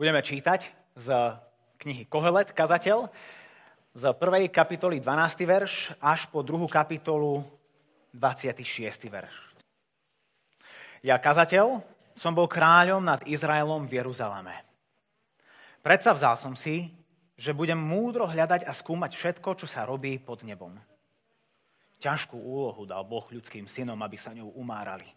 Budeme 0.00 0.24
čítať 0.24 0.72
z 0.96 1.12
knihy 1.76 2.08
Kohelet, 2.08 2.56
kazateľ, 2.56 3.12
z 3.92 4.04
prvej 4.16 4.48
kapitoly 4.48 4.96
12. 4.96 5.44
verš 5.44 5.92
až 6.00 6.24
po 6.32 6.40
druhú 6.40 6.64
kapitolu 6.64 7.44
26. 8.16 8.64
verš. 9.12 9.34
Ja, 11.04 11.20
kazateľ, 11.20 11.84
som 12.16 12.32
bol 12.32 12.48
kráľom 12.48 13.04
nad 13.04 13.20
Izraelom 13.28 13.84
v 13.84 14.00
Jeruzaleme. 14.00 14.64
Predsa 15.84 16.16
vzal 16.16 16.40
som 16.40 16.56
si, 16.56 16.88
že 17.36 17.52
budem 17.52 17.76
múdro 17.76 18.24
hľadať 18.24 18.64
a 18.64 18.72
skúmať 18.72 19.12
všetko, 19.12 19.52
čo 19.52 19.68
sa 19.68 19.84
robí 19.84 20.16
pod 20.16 20.48
nebom. 20.48 20.80
Ťažkú 22.00 22.40
úlohu 22.40 22.88
dal 22.88 23.04
Boh 23.04 23.28
ľudským 23.28 23.68
synom, 23.68 24.00
aby 24.00 24.16
sa 24.16 24.32
ňou 24.32 24.48
umárali. 24.56 25.12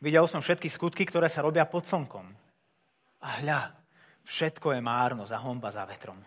Videl 0.00 0.24
som 0.24 0.40
všetky 0.40 0.72
skutky, 0.72 1.04
ktoré 1.04 1.28
sa 1.28 1.44
robia 1.44 1.68
pod 1.68 1.84
slnkom 1.84 2.45
a 3.26 3.42
hľa, 3.42 3.74
všetko 4.22 4.78
je 4.78 4.80
márno 4.80 5.26
za 5.26 5.42
homba 5.42 5.74
za 5.74 5.82
vetrom. 5.82 6.22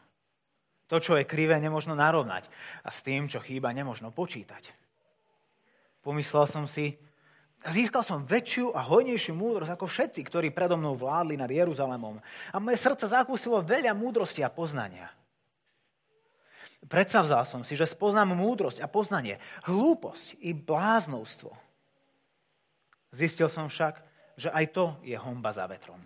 To, 0.92 1.00
čo 1.00 1.16
je 1.16 1.23
krivé, 1.23 1.56
nemožno 1.62 1.96
narovnať 1.96 2.50
a 2.84 2.90
s 2.92 3.00
tým, 3.06 3.32
čo 3.32 3.40
chýba, 3.40 3.72
nemožno 3.72 4.12
počítať. 4.12 4.73
Pomyslel 6.04 6.50
som 6.50 6.66
si, 6.66 6.98
získal 7.64 8.02
som 8.02 8.26
väčšiu 8.26 8.73
a 8.73 8.84
hojnejšiu 8.84 9.38
múdrosť 9.38 9.72
ako 9.78 9.86
všetci, 9.86 10.22
ktorí 10.26 10.48
predo 10.50 10.76
mnou 10.76 10.98
vládli 10.98 11.38
nad 11.38 11.48
Jeruzalemom. 11.48 12.20
A 12.52 12.58
moje 12.58 12.82
srdce 12.82 13.06
zakúsilo 13.06 13.62
veľa 13.62 13.94
múdrosti 13.94 14.42
a 14.42 14.50
poznania. 14.50 15.14
Predsavzal 16.90 17.44
som 17.44 17.62
si, 17.68 17.76
že 17.76 17.86
spoznám 17.86 18.34
múdrosť 18.34 18.80
a 18.80 18.88
poznanie, 18.88 19.38
hlúposť 19.68 20.40
i 20.42 20.56
bláznovstvo. 20.56 21.52
Zistil 23.12 23.52
som 23.52 23.68
však, 23.68 24.00
že 24.40 24.50
aj 24.50 24.66
to 24.72 24.86
je 25.04 25.20
homba 25.20 25.52
za 25.52 25.68
vetrom. 25.68 26.00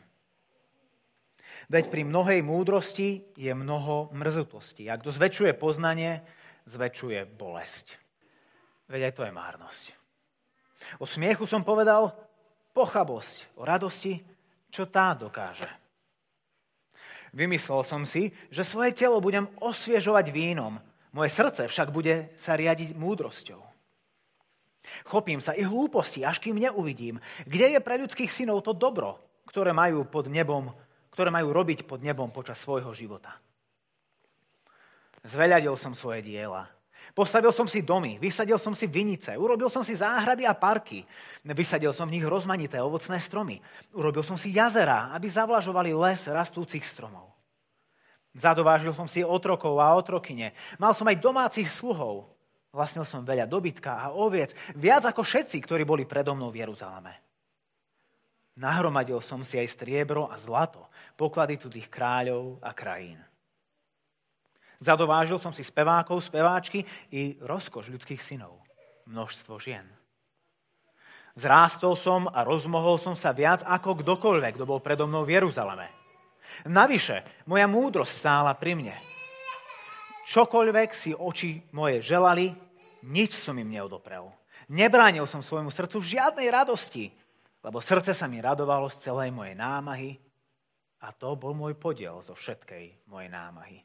Veď 1.72 1.92
pri 1.92 2.04
mnohej 2.04 2.40
múdrosti 2.44 3.24
je 3.36 3.52
mnoho 3.56 4.12
mrzutosti. 4.12 4.88
Ak 4.92 5.04
kto 5.04 5.16
zväčšuje 5.16 5.52
poznanie, 5.56 6.24
zväčšuje 6.68 7.28
bolesť. 7.40 7.88
Veď 8.92 9.12
aj 9.12 9.14
to 9.16 9.24
je 9.24 9.34
márnosť. 9.34 9.84
O 11.00 11.08
smiechu 11.08 11.48
som 11.48 11.64
povedal 11.64 12.12
pochabosť, 12.76 13.56
o 13.56 13.64
radosti, 13.64 14.20
čo 14.68 14.90
tá 14.90 15.16
dokáže. 15.16 15.70
Vymyslel 17.34 17.82
som 17.82 18.04
si, 18.06 18.30
že 18.54 18.62
svoje 18.62 18.94
telo 18.94 19.18
budem 19.18 19.50
osviežovať 19.58 20.30
vínom, 20.30 20.78
moje 21.14 21.30
srdce 21.34 21.70
však 21.70 21.94
bude 21.94 22.34
sa 22.38 22.58
riadiť 22.58 22.98
múdrosťou. 22.98 23.62
Chopím 25.08 25.40
sa 25.40 25.56
i 25.56 25.64
hlúposti, 25.64 26.26
až 26.26 26.44
kým 26.44 26.60
neuvidím, 26.60 27.22
kde 27.48 27.78
je 27.78 27.80
pre 27.80 27.96
ľudských 28.02 28.30
synov 28.30 28.66
to 28.66 28.76
dobro, 28.76 29.18
ktoré 29.48 29.72
majú 29.72 30.04
pod 30.04 30.28
nebom 30.28 30.74
ktoré 31.14 31.30
majú 31.30 31.54
robiť 31.54 31.86
pod 31.86 32.02
nebom 32.02 32.34
počas 32.34 32.58
svojho 32.58 32.90
života. 32.92 33.38
Zveľadil 35.24 35.78
som 35.78 35.94
svoje 35.94 36.26
diela. 36.26 36.68
Postavil 37.14 37.54
som 37.54 37.70
si 37.70 37.86
domy, 37.86 38.18
vysadil 38.18 38.58
som 38.58 38.74
si 38.74 38.90
vinice, 38.90 39.38
urobil 39.38 39.70
som 39.70 39.86
si 39.86 39.94
záhrady 39.94 40.50
a 40.50 40.58
parky. 40.58 41.06
Vysadil 41.46 41.94
som 41.94 42.10
v 42.10 42.18
nich 42.18 42.26
rozmanité 42.26 42.82
ovocné 42.82 43.22
stromy. 43.22 43.62
Urobil 43.94 44.26
som 44.26 44.34
si 44.34 44.50
jazera, 44.50 45.14
aby 45.14 45.30
zavlažovali 45.30 45.94
les 45.94 46.26
rastúcich 46.26 46.82
stromov. 46.82 47.30
Zadovážil 48.34 48.98
som 48.98 49.06
si 49.06 49.22
otrokov 49.22 49.78
a 49.78 49.94
otrokyne. 49.94 50.58
Mal 50.82 50.98
som 50.98 51.06
aj 51.06 51.22
domácich 51.22 51.70
sluhov. 51.70 52.34
Vlastnil 52.74 53.06
som 53.06 53.22
veľa 53.22 53.46
dobytka 53.46 54.02
a 54.02 54.10
oviec, 54.18 54.58
viac 54.74 55.06
ako 55.06 55.22
všetci, 55.22 55.62
ktorí 55.62 55.86
boli 55.86 56.10
predo 56.10 56.34
mnou 56.34 56.50
v 56.50 56.66
Jeruzaleme. 56.66 57.33
Nahromadil 58.54 59.18
som 59.18 59.42
si 59.42 59.58
aj 59.58 59.74
striebro 59.74 60.30
a 60.30 60.38
zlato, 60.38 60.86
poklady 61.18 61.58
cudzích 61.58 61.90
kráľov 61.90 62.62
a 62.62 62.70
krajín. 62.70 63.18
Zadovážil 64.78 65.40
som 65.40 65.56
si 65.56 65.64
spevákov, 65.66 66.22
speváčky 66.22 66.84
i 67.10 67.40
rozkoš 67.40 67.90
ľudských 67.90 68.22
synov, 68.22 68.62
množstvo 69.10 69.58
žien. 69.58 69.88
Zrástol 71.34 71.98
som 71.98 72.30
a 72.30 72.46
rozmohol 72.46 73.02
som 73.02 73.18
sa 73.18 73.34
viac 73.34 73.66
ako 73.66 74.06
kdokoľvek, 74.06 74.54
kto 74.54 74.70
bol 74.70 74.78
predo 74.78 75.10
mnou 75.10 75.26
v 75.26 75.42
Jeruzaleme. 75.42 75.90
Navyše, 76.70 77.48
moja 77.50 77.66
múdrosť 77.66 78.14
stála 78.14 78.54
pri 78.54 78.78
mne. 78.78 78.96
Čokoľvek 80.30 80.90
si 80.94 81.10
oči 81.10 81.58
moje 81.74 82.06
želali, 82.06 82.54
nič 83.10 83.34
som 83.34 83.58
im 83.58 83.66
neodoprel. 83.66 84.30
Nebránil 84.70 85.26
som 85.26 85.42
svojmu 85.42 85.74
srdcu 85.74 85.98
v 85.98 86.10
žiadnej 86.14 86.48
radosti, 86.54 87.10
lebo 87.64 87.80
srdce 87.80 88.12
sa 88.12 88.28
mi 88.28 88.44
radovalo 88.44 88.92
z 88.92 89.10
celej 89.10 89.32
mojej 89.32 89.56
námahy 89.56 90.20
a 91.04 91.12
to 91.16 91.36
bol 91.40 91.56
môj 91.56 91.80
podiel 91.80 92.20
zo 92.20 92.36
všetkej 92.36 93.08
mojej 93.08 93.32
námahy. 93.32 93.80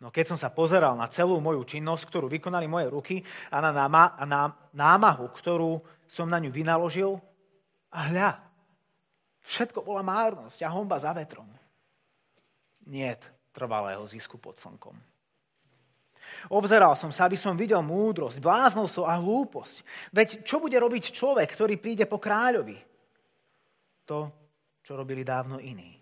No 0.00 0.08
keď 0.08 0.32
som 0.32 0.38
sa 0.40 0.48
pozeral 0.48 0.96
na 0.96 1.10
celú 1.12 1.36
moju 1.44 1.60
činnosť, 1.66 2.08
ktorú 2.08 2.26
vykonali 2.32 2.64
moje 2.64 2.86
ruky 2.88 3.16
a 3.52 3.60
na, 3.60 4.42
námahu, 4.72 5.28
ktorú 5.28 5.76
som 6.08 6.24
na 6.24 6.40
ňu 6.40 6.48
vynaložil, 6.48 7.20
a 7.90 8.06
hľa, 8.06 8.30
všetko 9.44 9.82
bola 9.82 10.06
márnosť 10.06 10.62
a 10.62 10.72
homba 10.72 10.96
za 11.02 11.10
vetrom. 11.10 11.50
Niet 12.86 13.20
trvalého 13.50 14.06
zisku 14.06 14.38
pod 14.38 14.56
slnkom. 14.56 14.94
Obzeral 16.48 16.96
som 16.96 17.12
sa, 17.12 17.28
aby 17.28 17.36
som 17.36 17.58
videl 17.58 17.84
múdrosť, 17.84 18.40
bláznovstvo 18.40 19.04
a 19.04 19.20
hlúposť. 19.20 19.76
Veď 20.14 20.28
čo 20.40 20.56
bude 20.56 20.80
robiť 20.80 21.12
človek, 21.12 21.52
ktorý 21.52 21.76
príde 21.76 22.08
po 22.08 22.16
kráľovi? 22.16 22.80
To, 24.08 24.32
čo 24.80 24.96
robili 24.96 25.20
dávno 25.20 25.60
iní. 25.60 26.00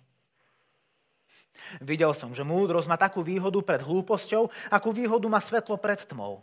Videl 1.82 2.14
som, 2.14 2.32
že 2.32 2.46
múdrosť 2.46 2.88
má 2.88 2.96
takú 2.96 3.20
výhodu 3.20 3.58
pred 3.60 3.82
hlúposťou, 3.82 4.48
akú 4.70 4.94
výhodu 4.94 5.26
má 5.26 5.42
svetlo 5.42 5.76
pred 5.76 6.00
tmou. 6.06 6.40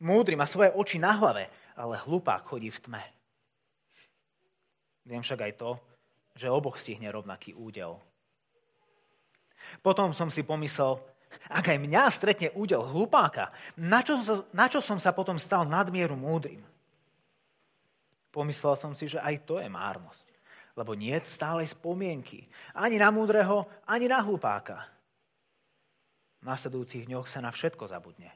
Múdry 0.00 0.34
má 0.34 0.48
svoje 0.48 0.72
oči 0.72 0.96
na 0.96 1.12
hlave, 1.14 1.52
ale 1.76 2.00
hlupák 2.00 2.42
chodí 2.44 2.72
v 2.72 2.82
tme. 2.82 3.02
Viem 5.06 5.22
však 5.22 5.40
aj 5.46 5.52
to, 5.60 5.70
že 6.34 6.50
oboch 6.50 6.76
stihne 6.76 7.08
rovnaký 7.08 7.54
údel. 7.54 7.96
Potom 9.80 10.10
som 10.12 10.28
si 10.28 10.42
pomyslel, 10.42 10.98
ak 11.48 11.72
aj 11.72 11.78
mňa 11.78 12.04
stretne 12.12 12.48
údel 12.56 12.82
hlupáka, 12.82 13.52
na 13.76 14.00
čo, 14.00 14.18
na 14.52 14.66
čo 14.66 14.80
som 14.80 14.96
sa 14.96 15.12
potom 15.12 15.36
stal 15.36 15.68
nadmieru 15.68 16.16
múdrym? 16.16 16.60
Pomyslel 18.32 18.76
som 18.76 18.92
si, 18.92 19.08
že 19.08 19.16
aj 19.16 19.48
to 19.48 19.56
je 19.56 19.68
márnosť, 19.68 20.26
lebo 20.76 20.92
nie 20.92 21.16
je 21.16 21.24
stálej 21.24 21.72
spomienky 21.72 22.44
ani 22.76 23.00
na 23.00 23.08
múdreho, 23.08 23.64
ani 23.88 24.12
na 24.12 24.20
hlupáka. 24.20 24.84
V 26.40 26.44
nasledujúcich 26.44 27.08
dňoch 27.08 27.26
sa 27.26 27.40
na 27.40 27.48
všetko 27.48 27.88
zabudne. 27.88 28.28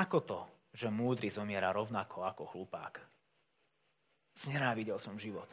Ako 0.00 0.24
to, 0.24 0.40
že 0.72 0.88
múdry 0.88 1.28
zomiera 1.28 1.74
rovnako 1.74 2.24
ako 2.24 2.42
hlupák? 2.56 3.04
Znenávidel 4.38 4.96
som 5.02 5.18
život. 5.18 5.50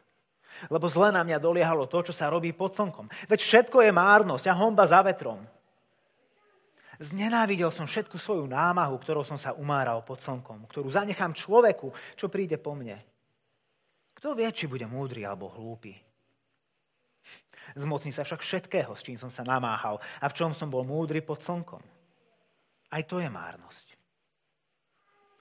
Lebo 0.72 0.88
zle 0.88 1.12
na 1.12 1.26
mňa 1.26 1.42
doliehalo 1.42 1.90
to, 1.90 2.06
čo 2.06 2.14
sa 2.16 2.32
robí 2.32 2.56
pod 2.56 2.78
slnkom. 2.78 3.12
Veď 3.28 3.40
všetko 3.42 3.84
je 3.84 3.92
márnosť 3.92 4.46
a 4.48 4.56
homba 4.56 4.88
za 4.88 5.04
vetrom. 5.04 5.44
Znenávidel 7.00 7.68
som 7.76 7.84
všetku 7.84 8.16
svoju 8.16 8.48
námahu, 8.48 8.96
ktorou 9.04 9.28
som 9.28 9.36
sa 9.36 9.52
umáral 9.52 10.00
pod 10.08 10.24
slnkom, 10.24 10.64
ktorú 10.72 10.88
zanechám 10.88 11.36
človeku, 11.36 11.92
čo 12.16 12.32
príde 12.32 12.56
po 12.56 12.72
mne. 12.72 12.96
Kto 14.16 14.32
vie, 14.32 14.48
či 14.56 14.64
bude 14.72 14.88
múdry 14.88 15.28
alebo 15.28 15.52
hlúpy? 15.52 15.92
Zmocní 17.76 18.16
sa 18.16 18.24
však 18.24 18.40
všetkého, 18.40 18.96
s 18.96 19.04
čím 19.04 19.20
som 19.20 19.28
sa 19.28 19.44
namáhal 19.44 20.00
a 20.24 20.26
v 20.32 20.36
čom 20.38 20.56
som 20.56 20.72
bol 20.72 20.88
múdry 20.88 21.20
pod 21.20 21.44
slnkom. 21.44 21.84
Aj 22.94 23.04
to 23.04 23.20
je 23.20 23.28
márnosť. 23.28 23.98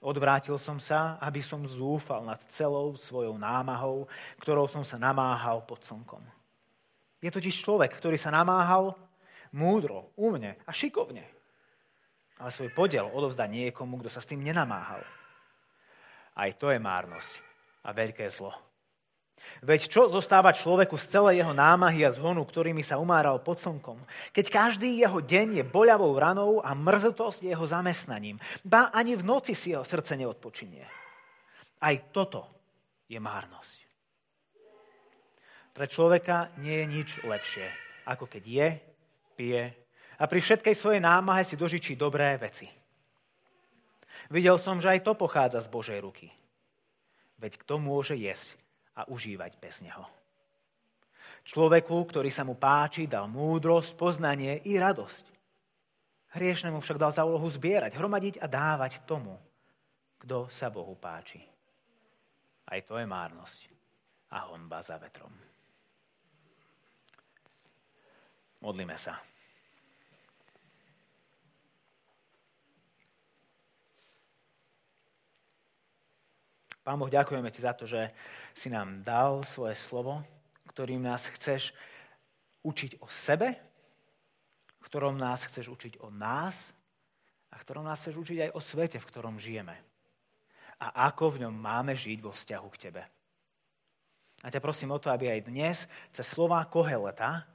Odvrátil 0.03 0.59
som 0.59 0.75
sa, 0.77 1.15
aby 1.23 1.39
som 1.39 1.63
zúfal 1.65 2.27
nad 2.27 2.37
celou 2.51 2.93
svojou 2.99 3.39
námahou, 3.39 4.05
ktorou 4.43 4.67
som 4.67 4.83
sa 4.83 4.99
namáhal 4.99 5.63
pod 5.63 5.81
slnkom. 5.87 6.21
Je 7.23 7.31
totiž 7.31 7.63
človek, 7.63 7.95
ktorý 7.95 8.19
sa 8.19 8.29
namáhal 8.29 8.93
múdro, 9.55 10.11
umne 10.19 10.59
a 10.67 10.75
šikovne 10.75 11.34
ale 12.39 12.49
svoj 12.51 12.69
podiel 12.75 13.07
odovzdá 13.07 13.47
niekomu, 13.47 13.99
kto 14.01 14.09
sa 14.11 14.19
s 14.19 14.27
tým 14.27 14.43
nenamáhal. 14.43 15.01
Aj 16.35 16.51
to 16.59 16.67
je 16.67 16.79
márnosť 16.79 17.31
a 17.87 17.95
veľké 17.95 18.27
zlo. 18.27 18.51
Veď 19.61 19.87
čo 19.87 20.09
zostáva 20.09 20.51
človeku 20.51 20.97
z 20.97 21.05
celej 21.05 21.45
jeho 21.45 21.53
námahy 21.53 22.01
a 22.01 22.11
zhonu, 22.11 22.41
ktorými 22.43 22.81
sa 22.81 22.97
umáral 22.97 23.39
pod 23.45 23.61
slnkom, 23.61 24.01
keď 24.33 24.45
každý 24.49 24.97
jeho 24.97 25.21
deň 25.21 25.61
je 25.61 25.63
boľavou 25.63 26.11
ranou 26.17 26.59
a 26.65 26.73
mrzotosť 26.73 27.45
je 27.45 27.53
jeho 27.53 27.65
zamestnaním, 27.69 28.41
ba 28.65 28.89
ani 28.89 29.13
v 29.13 29.23
noci 29.23 29.53
si 29.53 29.71
jeho 29.71 29.85
srdce 29.85 30.17
neodpočinie. 30.17 30.83
Aj 31.77 31.95
toto 32.09 32.49
je 33.05 33.21
márnosť. 33.21 33.77
Pre 35.75 35.85
človeka 35.85 36.55
nie 36.57 36.81
je 36.81 36.85
nič 36.89 37.09
lepšie, 37.21 37.67
ako 38.09 38.25
keď 38.25 38.43
je, 38.43 38.67
pije 39.35 39.63
a 40.15 40.23
pri 40.25 40.39
všetkej 40.39 40.75
svojej 40.75 41.01
námahe 41.03 41.43
si 41.43 41.59
dožičí 41.59 41.99
dobré 41.99 42.35
veci. 42.39 42.67
Videl 44.31 44.57
som, 44.57 44.81
že 44.81 44.89
aj 44.89 45.05
to 45.05 45.13
pochádza 45.13 45.61
z 45.61 45.69
Božej 45.69 45.99
ruky. 46.01 46.31
Veď 47.37 47.61
kto 47.61 47.77
môže 47.77 48.15
jesť 48.17 48.55
a 48.95 49.05
užívať 49.05 49.59
bez 49.59 49.83
neho? 49.83 50.07
Človeku, 51.45 51.93
ktorý 52.09 52.33
sa 52.33 52.41
mu 52.41 52.57
páči, 52.57 53.05
dal 53.05 53.29
múdrosť, 53.29 53.93
poznanie 53.93 54.65
i 54.65 54.81
radosť. 54.81 55.25
Hriešnemu 56.33 56.81
však 56.81 56.97
dal 56.97 57.13
za 57.13 57.21
úlohu 57.21 57.45
zbierať, 57.45 57.93
hromadiť 57.93 58.41
a 58.41 58.49
dávať 58.49 59.05
tomu, 59.05 59.37
kto 60.17 60.49
sa 60.49 60.73
Bohu 60.73 60.97
páči. 60.97 61.37
Aj 62.65 62.81
to 62.81 62.97
je 62.97 63.05
márnosť 63.05 63.61
a 64.33 64.49
honba 64.49 64.81
za 64.81 64.97
vetrom. 64.97 65.29
Modlíme 68.65 68.97
sa. 68.97 69.21
Pán 76.85 77.01
Boh, 77.01 77.09
ďakujeme 77.09 77.49
Ti 77.49 77.65
za 77.65 77.73
to, 77.73 77.89
že 77.89 78.13
si 78.53 78.69
nám 78.69 79.01
dal 79.01 79.41
svoje 79.49 79.73
slovo, 79.73 80.21
ktorým 80.69 81.01
nás 81.01 81.25
chceš 81.33 81.73
učiť 82.61 83.01
o 83.01 83.09
sebe, 83.09 83.57
ktorom 84.85 85.17
nás 85.17 85.41
chceš 85.49 85.73
učiť 85.73 85.93
o 86.05 86.13
nás 86.13 86.69
a 87.49 87.57
ktorom 87.57 87.89
nás 87.89 88.05
chceš 88.05 88.21
učiť 88.21 88.37
aj 88.45 88.51
o 88.53 88.61
svete, 88.61 89.01
v 89.01 89.09
ktorom 89.09 89.41
žijeme. 89.41 89.73
A 90.77 91.09
ako 91.09 91.33
v 91.33 91.49
ňom 91.49 91.57
máme 91.57 91.97
žiť 91.97 92.21
vo 92.21 92.29
vzťahu 92.29 92.67
k 92.69 92.81
Tebe. 92.85 93.03
A 94.45 94.53
ťa 94.53 94.61
prosím 94.61 94.93
o 94.93 95.01
to, 95.01 95.09
aby 95.09 95.33
aj 95.33 95.49
dnes 95.49 95.77
cez 96.13 96.25
slova 96.29 96.61
Koheleta 96.69 97.49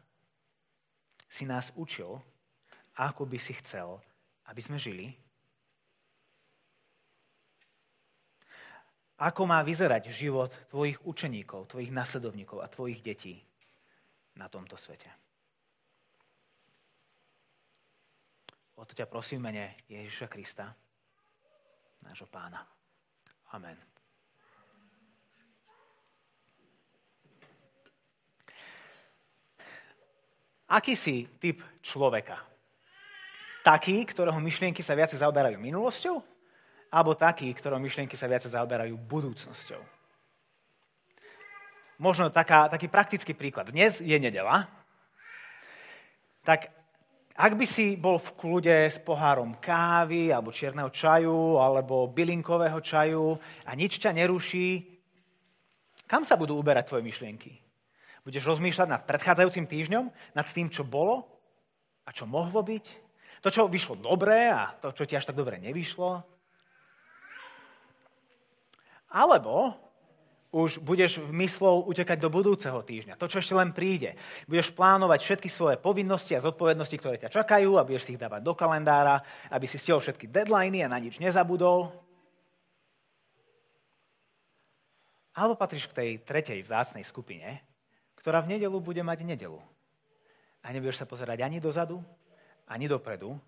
si 1.31 1.47
nás 1.47 1.71
učil, 1.79 2.19
ako 2.99 3.31
by 3.31 3.39
si 3.39 3.55
chcel, 3.63 4.03
aby 4.51 4.59
sme 4.59 4.75
žili 4.75 5.15
Ako 9.21 9.45
má 9.45 9.61
vyzerať 9.61 10.09
život 10.09 10.49
tvojich 10.73 10.97
učeníkov, 11.05 11.69
tvojich 11.69 11.93
nasledovníkov 11.93 12.65
a 12.65 12.73
tvojich 12.73 13.05
detí 13.05 13.37
na 14.33 14.49
tomto 14.49 14.81
svete? 14.81 15.13
O 18.81 18.89
to 18.89 18.97
ťa 18.97 19.05
prosím 19.05 19.45
mene 19.45 19.77
Ježiša 19.93 20.25
Krista, 20.33 20.73
nášho 22.01 22.25
pána. 22.33 22.65
Amen. 23.53 23.77
Aký 30.71 30.97
si 30.97 31.29
typ 31.37 31.61
človeka? 31.85 32.41
Taký, 33.61 34.01
ktorého 34.09 34.41
myšlienky 34.41 34.81
sa 34.81 34.97
viacej 34.97 35.21
zaoberajú 35.21 35.61
minulosťou? 35.61 36.40
Alebo 36.91 37.15
takí, 37.15 37.55
ktorom 37.55 37.79
myšlienky 37.79 38.19
sa 38.19 38.27
viac 38.27 38.43
zaoberajú 38.43 38.99
budúcnosťou. 38.99 39.83
Možno 42.03 42.35
taká, 42.35 42.67
taký 42.67 42.91
praktický 42.91 43.33
príklad. 43.37 43.71
Dnes 43.71 44.03
je 44.03 44.17
nedela, 44.19 44.67
tak 46.43 46.73
ak 47.37 47.53
by 47.55 47.67
si 47.69 47.95
bol 47.95 48.19
v 48.19 48.35
kľude 48.37 48.79
s 48.91 48.99
pohárom 49.01 49.57
kávy, 49.63 50.35
alebo 50.35 50.53
čierneho 50.53 50.91
čaju, 50.91 51.63
alebo 51.63 52.11
bylinkového 52.11 52.81
čaju 52.83 53.39
a 53.65 53.71
nič 53.73 54.03
ťa 54.03 54.13
neruší, 54.13 54.83
kam 56.11 56.27
sa 56.27 56.35
budú 56.35 56.59
uberať 56.59 56.91
tvoje 56.91 57.07
myšlienky? 57.07 57.55
Budeš 58.27 58.45
rozmýšľať 58.45 58.89
nad 58.91 59.07
predchádzajúcim 59.07 59.65
týždňom, 59.65 60.05
nad 60.37 60.47
tým, 60.51 60.69
čo 60.69 60.85
bolo 60.85 61.25
a 62.05 62.11
čo 62.13 62.29
mohlo 62.29 62.61
byť? 62.61 62.85
To, 63.41 63.49
čo 63.49 63.73
vyšlo 63.73 63.97
dobre 63.97 64.53
a 64.53 64.77
to, 64.77 64.93
čo 64.93 65.09
ti 65.09 65.17
až 65.17 65.33
tak 65.33 65.39
dobre 65.39 65.57
nevyšlo? 65.57 66.40
Alebo 69.11 69.75
už 70.51 70.83
budeš 70.83 71.23
v 71.23 71.31
myslou 71.47 71.87
utekať 71.87 72.19
do 72.19 72.27
budúceho 72.27 72.83
týždňa, 72.83 73.15
to, 73.15 73.31
čo 73.31 73.39
ešte 73.39 73.55
len 73.55 73.71
príde. 73.71 74.19
Budeš 74.51 74.75
plánovať 74.75 75.23
všetky 75.23 75.47
svoje 75.47 75.79
povinnosti 75.79 76.35
a 76.35 76.43
zodpovednosti, 76.43 76.97
ktoré 76.99 77.17
ťa 77.23 77.31
čakajú 77.31 77.79
a 77.79 77.87
budeš 77.87 78.11
si 78.11 78.19
ich 78.19 78.23
dávať 78.23 78.43
do 78.43 78.55
kalendára, 78.59 79.23
aby 79.55 79.67
si 79.71 79.79
stihol 79.79 80.03
všetky 80.03 80.27
deadliny 80.27 80.83
a 80.83 80.91
na 80.91 80.99
nič 80.99 81.23
nezabudol. 81.23 81.95
Alebo 85.39 85.55
patríš 85.55 85.87
k 85.87 85.95
tej 85.95 86.11
tretej 86.27 86.67
vzácnej 86.67 87.07
skupine, 87.07 87.63
ktorá 88.19 88.43
v 88.43 88.59
nedelu 88.59 88.75
bude 88.83 89.07
mať 89.07 89.23
nedelu. 89.23 89.63
A 90.67 90.75
nebudeš 90.75 90.99
sa 90.99 91.07
pozerať 91.07 91.47
ani 91.47 91.63
dozadu, 91.63 92.03
ani 92.67 92.91
dopredu, 92.91 93.39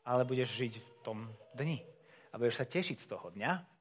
ale 0.00 0.24
budeš 0.24 0.56
žiť 0.56 0.72
v 0.80 0.88
tom 1.04 1.28
dni. 1.52 1.84
A 2.32 2.40
budeš 2.40 2.56
sa 2.56 2.64
tešiť 2.64 3.04
z 3.04 3.06
toho 3.06 3.28
dňa, 3.36 3.77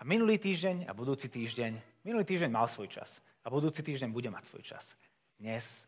a 0.00 0.02
minulý 0.08 0.40
týždeň 0.40 0.88
a 0.88 0.96
budúci 0.96 1.28
týždeň, 1.28 1.76
minulý 2.08 2.24
týždeň 2.24 2.48
mal 2.48 2.64
svoj 2.72 2.88
čas 2.88 3.20
a 3.44 3.52
budúci 3.52 3.84
týždeň 3.84 4.08
bude 4.08 4.32
mať 4.32 4.48
svoj 4.48 4.64
čas. 4.64 4.96
Dnes 5.36 5.84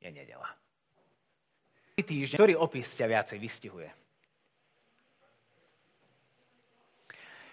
je 0.00 0.08
nedela. 0.08 0.48
Týždeň, 2.00 2.40
ktorý 2.40 2.56
opis 2.56 2.88
ťa 2.96 3.06
viacej 3.12 3.38
vystihuje? 3.38 3.88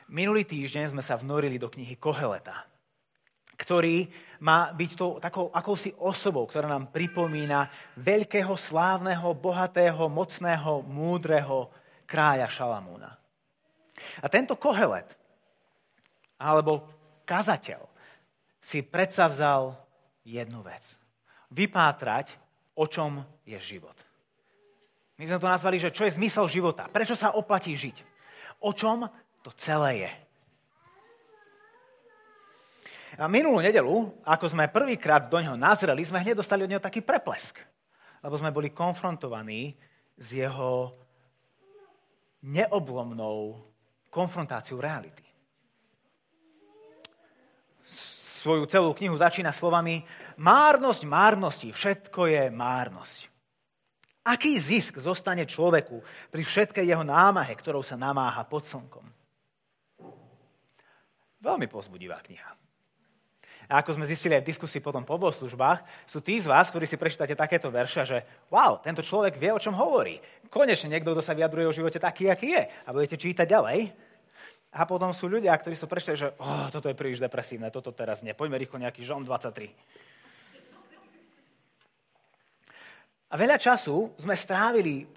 Minulý 0.10 0.48
týždeň 0.48 0.96
sme 0.96 1.04
sa 1.04 1.19
vnorili 1.19 1.60
do 1.60 1.68
knihy 1.68 2.00
Koheleta, 2.00 2.63
ktorý 3.60 4.07
má 4.40 4.72
byť 4.72 4.92
to 4.96 5.19
takou 5.19 5.51
akousi 5.51 5.92
osobou, 6.00 6.48
ktorá 6.48 6.66
nám 6.66 6.96
pripomína 6.96 7.68
veľkého, 8.00 8.56
slávneho, 8.56 9.36
bohatého, 9.36 10.07
mocného, 10.07 10.81
múdreho 10.88 11.69
kráľa 12.07 12.48
Šalamúna. 12.48 13.12
A 14.24 14.28
tento 14.31 14.56
Kohelet 14.56 15.19
alebo 16.39 16.88
kazateľ 17.27 17.83
si 18.63 18.80
predsa 18.81 19.27
vzal 19.27 19.75
jednu 20.24 20.63
vec. 20.63 20.81
Vypátrať, 21.51 22.31
o 22.80 22.88
čom 22.88 23.19
je 23.44 23.59
život. 23.59 23.95
My 25.19 25.27
sme 25.27 25.41
to 25.41 25.51
nazvali, 25.51 25.77
že 25.83 25.91
čo 25.91 26.07
je 26.07 26.15
zmysel 26.15 26.47
života. 26.47 26.88
Prečo 26.88 27.13
sa 27.13 27.36
oplatí 27.36 27.75
žiť? 27.75 27.97
O 28.63 28.71
čom 28.71 29.03
to 29.44 29.51
celé 29.59 30.07
je. 30.07 30.12
A 33.19 33.27
minulú 33.27 33.59
nedelu, 33.59 34.15
ako 34.24 34.45
sme 34.47 34.71
prvýkrát 34.71 35.27
do 35.27 35.44
neho 35.44 35.59
nazreli, 35.59 36.07
sme 36.07 36.24
hneď 36.24 36.39
dostali 36.39 36.63
od 36.63 36.71
neho 36.71 36.80
taký 36.80 37.03
preplesk. 37.03 37.59
Lebo 38.24 38.39
sme 38.39 38.56
boli 38.56 38.71
konfrontovaní 38.71 39.75
s 40.15 40.39
jeho 40.39 40.95
neoblomnou 42.39 43.59
konfrontáciou 44.07 44.80
reality 44.80 45.29
svoju 48.39 48.63
celú 48.71 48.95
knihu 48.95 49.19
začína 49.19 49.51
slovami 49.51 50.07
Márnosť 50.39 51.03
márnosti, 51.03 51.69
všetko 51.75 52.22
je 52.31 52.43
márnosť. 52.48 53.27
Aký 54.24 54.55
zisk 54.55 55.00
zostane 55.03 55.43
človeku 55.43 56.00
pri 56.31 56.43
všetkej 56.48 56.86
jeho 56.88 57.03
námahe, 57.03 57.51
ktorou 57.55 57.84
sa 57.84 58.00
namáha 58.00 58.46
pod 58.48 58.63
slnkom? 58.63 59.03
Veľmi 61.39 61.67
pozbudivá 61.72 62.19
kniha. 62.24 62.51
A 63.69 63.86
ako 63.86 63.96
sme 63.96 64.10
zistili 64.10 64.34
aj 64.34 64.41
v 64.41 64.50
diskusii 64.50 64.81
potom 64.81 65.05
po 65.05 65.22
bohoslužbách, 65.22 66.10
sú 66.10 66.25
tí 66.25 66.41
z 66.41 66.50
vás, 66.50 66.74
ktorí 66.74 66.89
si 66.89 66.98
prečítate 66.98 67.38
takéto 67.38 67.69
verša, 67.69 68.01
že 68.01 68.17
wow, 68.50 68.81
tento 68.81 69.05
človek 69.05 69.38
vie, 69.38 69.53
o 69.53 69.62
čom 69.62 69.77
hovorí. 69.77 70.17
Konečne 70.50 70.89
niekto, 70.98 71.13
kto 71.13 71.22
sa 71.22 71.38
vyjadruje 71.38 71.69
o 71.69 71.75
živote 71.77 72.01
taký, 72.01 72.34
aký 72.34 72.58
je. 72.58 72.63
A 72.65 72.89
budete 72.89 73.22
čítať 73.22 73.46
ďalej. 73.46 73.93
A 74.70 74.86
potom 74.86 75.10
sú 75.10 75.26
ľudia, 75.26 75.58
ktorí 75.58 75.74
to 75.74 75.90
prečítali, 75.90 76.22
že 76.22 76.30
oh, 76.38 76.70
toto 76.70 76.86
je 76.86 76.98
príliš 76.98 77.18
depresívne, 77.18 77.74
toto 77.74 77.90
teraz 77.90 78.22
nie. 78.22 78.38
Poďme 78.38 78.62
rýchlo 78.62 78.78
nejaký 78.78 79.02
žon 79.02 79.26
23. 79.26 79.74
A 83.30 83.38
veľa 83.38 83.58
času 83.62 84.14
sme 84.18 84.34
strávili 84.38 85.10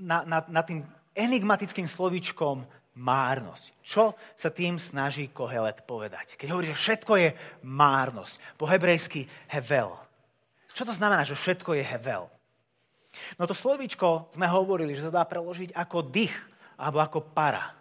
na, 0.00 0.24
na, 0.24 0.38
na 0.48 0.62
tým 0.64 0.84
enigmatickým 1.16 1.88
slovíčkom 1.88 2.64
márnosť. 2.96 3.64
Čo 3.84 4.16
sa 4.36 4.48
tým 4.48 4.80
snaží 4.80 5.28
Kohelet 5.28 5.84
povedať? 5.84 6.36
Keď 6.36 6.48
hovorí, 6.52 6.72
že 6.72 6.80
všetko 6.80 7.12
je 7.20 7.28
márnosť. 7.64 8.60
Po 8.60 8.64
hebrejsky 8.68 9.28
hevel. 9.52 9.92
Čo 10.72 10.88
to 10.88 10.92
znamená, 10.96 11.24
že 11.24 11.36
všetko 11.36 11.76
je 11.76 11.84
hevel? 11.84 12.28
No 13.40 13.48
to 13.48 13.56
slovíčko 13.56 14.32
sme 14.36 14.44
hovorili, 14.48 14.92
že 14.92 15.08
sa 15.08 15.12
dá 15.20 15.24
preložiť 15.24 15.72
ako 15.72 15.98
dých 16.12 16.36
alebo 16.76 17.00
ako 17.00 17.32
para 17.32 17.76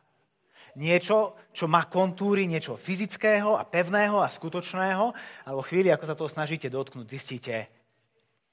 niečo, 0.76 1.36
čo 1.56 1.66
má 1.66 1.88
kontúry 1.88 2.46
niečo 2.46 2.76
fyzického 2.76 3.56
a 3.56 3.64
pevného 3.64 4.22
a 4.22 4.30
skutočného, 4.32 5.06
a 5.48 5.50
vo 5.52 5.64
chvíli, 5.64 5.90
ako 5.92 6.06
sa 6.06 6.16
toho 6.16 6.30
snažíte 6.30 6.68
dotknúť, 6.68 7.08
zistíte, 7.08 7.68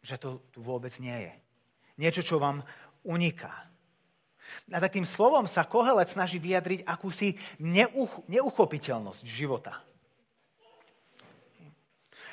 že 0.03 0.19
to 0.19 0.43
tu 0.51 0.59
vôbec 0.63 0.95
nie 0.99 1.15
je. 1.15 1.33
Niečo, 1.99 2.23
čo 2.25 2.37
vám 2.43 2.65
uniká. 3.07 3.71
A 4.71 4.79
takým 4.83 5.07
slovom 5.07 5.47
sa 5.47 5.67
Kohelet 5.67 6.11
snaží 6.11 6.39
vyjadriť 6.39 6.87
akúsi 6.87 7.39
neuch- 7.63 8.23
neuchopiteľnosť 8.27 9.23
života. 9.27 9.81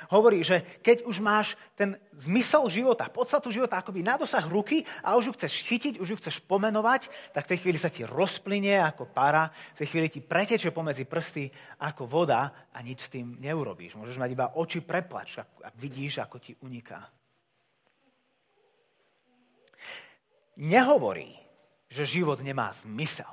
Hovorí, 0.10 0.42
že 0.42 0.66
keď 0.82 1.06
už 1.06 1.22
máš 1.22 1.54
ten 1.78 1.94
zmysel 2.18 2.66
života, 2.66 3.06
podstatu 3.14 3.54
života 3.54 3.78
akoby 3.78 4.02
na 4.02 4.18
dosah 4.18 4.42
ruky 4.42 4.82
a 5.06 5.14
už 5.14 5.30
ju 5.30 5.34
chceš 5.38 5.62
chytiť, 5.70 6.02
už 6.02 6.10
ju 6.10 6.18
chceš 6.18 6.42
pomenovať, 6.50 7.14
tak 7.30 7.46
v 7.46 7.52
tej 7.54 7.60
chvíli 7.62 7.78
sa 7.78 7.94
ti 7.94 8.02
rozplynie 8.10 8.74
ako 8.82 9.06
para, 9.06 9.54
v 9.78 9.86
tej 9.86 9.88
chvíli 9.94 10.08
ti 10.10 10.26
preteče 10.26 10.74
pomedzi 10.74 11.06
prsty 11.06 11.54
ako 11.86 12.10
voda 12.10 12.50
a 12.74 12.82
nič 12.82 13.06
s 13.06 13.14
tým 13.14 13.38
neurobíš. 13.38 13.94
Môžeš 14.02 14.18
mať 14.18 14.34
iba 14.34 14.50
oči 14.58 14.82
preplač 14.82 15.46
a 15.46 15.70
vidíš, 15.78 16.26
ako 16.26 16.42
ti 16.42 16.58
uniká. 16.66 17.06
Nehovorí, 20.58 21.38
že 21.86 22.10
život 22.10 22.42
nemá 22.42 22.74
zmysel, 22.82 23.30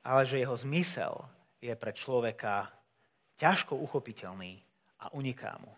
ale 0.00 0.24
že 0.24 0.40
jeho 0.40 0.56
zmysel 0.56 1.28
je 1.60 1.76
pre 1.76 1.92
človeka 1.92 2.72
ťažko 3.38 3.78
uchopiteľný 3.78 4.60
a 5.02 5.10
uniká 5.14 5.58
mu. 5.60 5.72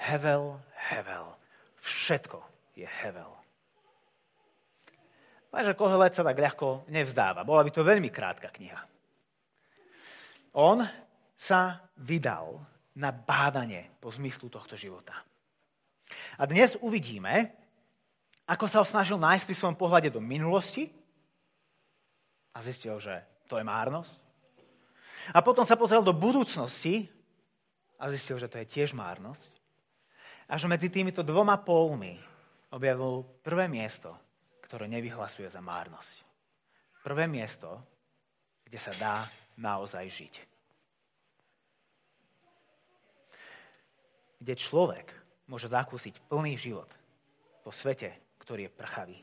Hevel, 0.00 0.56
hevel, 0.90 1.36
všetko 1.84 2.40
je 2.76 2.88
hevel. 3.04 3.32
Lenže 5.50 5.74
Kohelet 5.74 6.14
sa 6.14 6.22
tak 6.22 6.38
ľahko 6.38 6.86
nevzdáva. 6.88 7.42
Bola 7.42 7.66
by 7.66 7.70
to 7.74 7.82
veľmi 7.82 8.08
krátka 8.08 8.54
kniha. 8.54 8.80
On 10.54 10.82
sa 11.34 11.90
vydal 11.98 12.62
na 12.94 13.10
bádanie 13.10 13.90
po 13.98 14.14
zmyslu 14.14 14.46
tohto 14.46 14.78
života. 14.78 15.14
A 16.38 16.46
dnes 16.46 16.74
uvidíme, 16.82 17.54
ako 18.46 18.66
sa 18.66 18.82
snažil 18.82 19.18
nájsť 19.18 19.46
pri 19.46 19.56
svojom 19.58 19.78
pohľade 19.78 20.10
do 20.10 20.18
minulosti 20.18 20.90
a 22.50 22.58
zistil, 22.62 22.98
že 22.98 23.22
to 23.46 23.58
je 23.58 23.64
márnosť. 23.66 24.19
A 25.30 25.38
potom 25.44 25.62
sa 25.68 25.76
pozrel 25.76 26.00
do 26.00 26.16
budúcnosti 26.16 27.06
a 28.00 28.08
zistil, 28.08 28.40
že 28.40 28.48
to 28.48 28.56
je 28.60 28.66
tiež 28.66 28.96
márnosť. 28.96 29.52
A 30.50 30.58
že 30.58 30.66
medzi 30.66 30.90
týmito 30.90 31.22
dvoma 31.22 31.60
pólmi 31.60 32.18
objavil 32.72 33.22
prvé 33.44 33.70
miesto, 33.70 34.16
ktoré 34.64 34.90
nevyhlasuje 34.90 35.46
za 35.46 35.62
márnosť. 35.62 36.26
Prvé 37.04 37.30
miesto, 37.30 37.80
kde 38.66 38.78
sa 38.78 38.92
dá 38.98 39.16
naozaj 39.58 40.06
žiť. 40.08 40.34
Kde 44.40 44.54
človek 44.56 45.06
môže 45.46 45.68
zakúsiť 45.68 46.16
plný 46.30 46.56
život 46.56 46.88
po 47.60 47.70
svete, 47.70 48.14
ktorý 48.40 48.66
je 48.66 48.72
prchavý. 48.72 49.18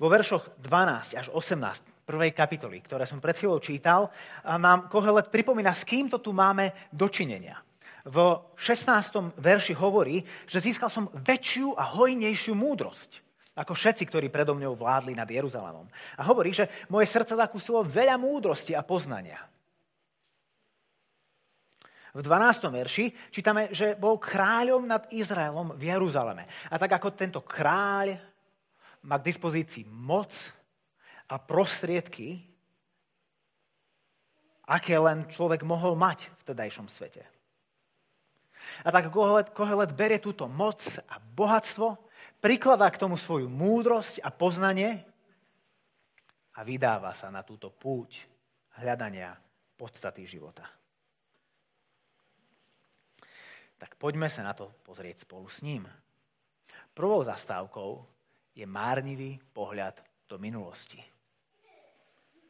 Vo 0.00 0.08
veršoch 0.08 0.56
12 0.64 1.20
až 1.20 1.28
18 1.28 2.08
prvej 2.08 2.32
kapitoly, 2.32 2.80
ktoré 2.80 3.04
som 3.04 3.20
pred 3.20 3.36
chvíľou 3.36 3.60
čítal, 3.60 4.08
nám 4.42 4.88
Kohelet 4.88 5.28
pripomína, 5.28 5.76
s 5.76 5.84
kým 5.84 6.08
to 6.08 6.16
tu 6.16 6.32
máme 6.32 6.72
dočinenia. 6.88 7.60
V 8.08 8.16
16. 8.56 9.36
verši 9.36 9.76
hovorí, 9.76 10.24
že 10.48 10.64
získal 10.64 10.88
som 10.88 11.12
väčšiu 11.12 11.76
a 11.76 11.84
hojnejšiu 11.84 12.56
múdrosť 12.56 13.20
ako 13.60 13.76
všetci, 13.76 14.08
ktorí 14.08 14.26
predo 14.32 14.56
mňou 14.56 14.72
vládli 14.72 15.12
nad 15.12 15.28
Jeruzalémom. 15.28 15.84
A 16.16 16.22
hovorí, 16.24 16.56
že 16.56 16.72
moje 16.88 17.12
srdce 17.12 17.36
zakúsilo 17.36 17.84
veľa 17.84 18.16
múdrosti 18.16 18.72
a 18.72 18.80
poznania. 18.80 19.36
V 22.16 22.24
12. 22.24 22.72
verši 22.72 23.04
čítame, 23.28 23.68
že 23.70 23.94
bol 24.00 24.16
kráľom 24.16 24.88
nad 24.88 25.06
Izraelom 25.12 25.76
v 25.76 25.92
Jeruzaleme. 25.92 26.48
A 26.72 26.80
tak 26.80 26.96
ako 26.96 27.14
tento 27.14 27.44
kráľ 27.44 28.16
má 29.04 29.16
k 29.16 29.28
dispozícii 29.32 29.88
moc 29.88 30.32
a 31.30 31.38
prostriedky, 31.40 32.42
aké 34.70 34.94
len 34.98 35.26
človek 35.26 35.66
mohol 35.66 35.98
mať 35.98 36.30
v 36.40 36.42
tedajšom 36.46 36.86
svete. 36.86 37.24
A 38.84 38.88
tak 38.92 39.08
Kohelet, 39.08 39.50
Kohelet 39.56 39.96
berie 39.96 40.20
túto 40.20 40.46
moc 40.46 40.84
a 41.08 41.16
bohatstvo, 41.18 41.96
prikladá 42.38 42.92
k 42.92 43.00
tomu 43.00 43.16
svoju 43.16 43.48
múdrosť 43.48 44.20
a 44.20 44.28
poznanie 44.28 45.02
a 46.54 46.60
vydáva 46.60 47.16
sa 47.16 47.32
na 47.32 47.40
túto 47.40 47.72
púť 47.72 48.28
hľadania 48.78 49.32
podstaty 49.80 50.28
života. 50.28 50.68
Tak 53.80 53.96
poďme 53.96 54.28
sa 54.28 54.44
na 54.44 54.52
to 54.52 54.68
pozrieť 54.84 55.24
spolu 55.24 55.48
s 55.48 55.64
ním. 55.64 55.88
Prvou 56.92 57.24
zastávkou 57.24 58.19
je 58.54 58.66
márnivý 58.66 59.38
pohľad 59.54 59.98
do 60.26 60.36
minulosti. 60.38 60.98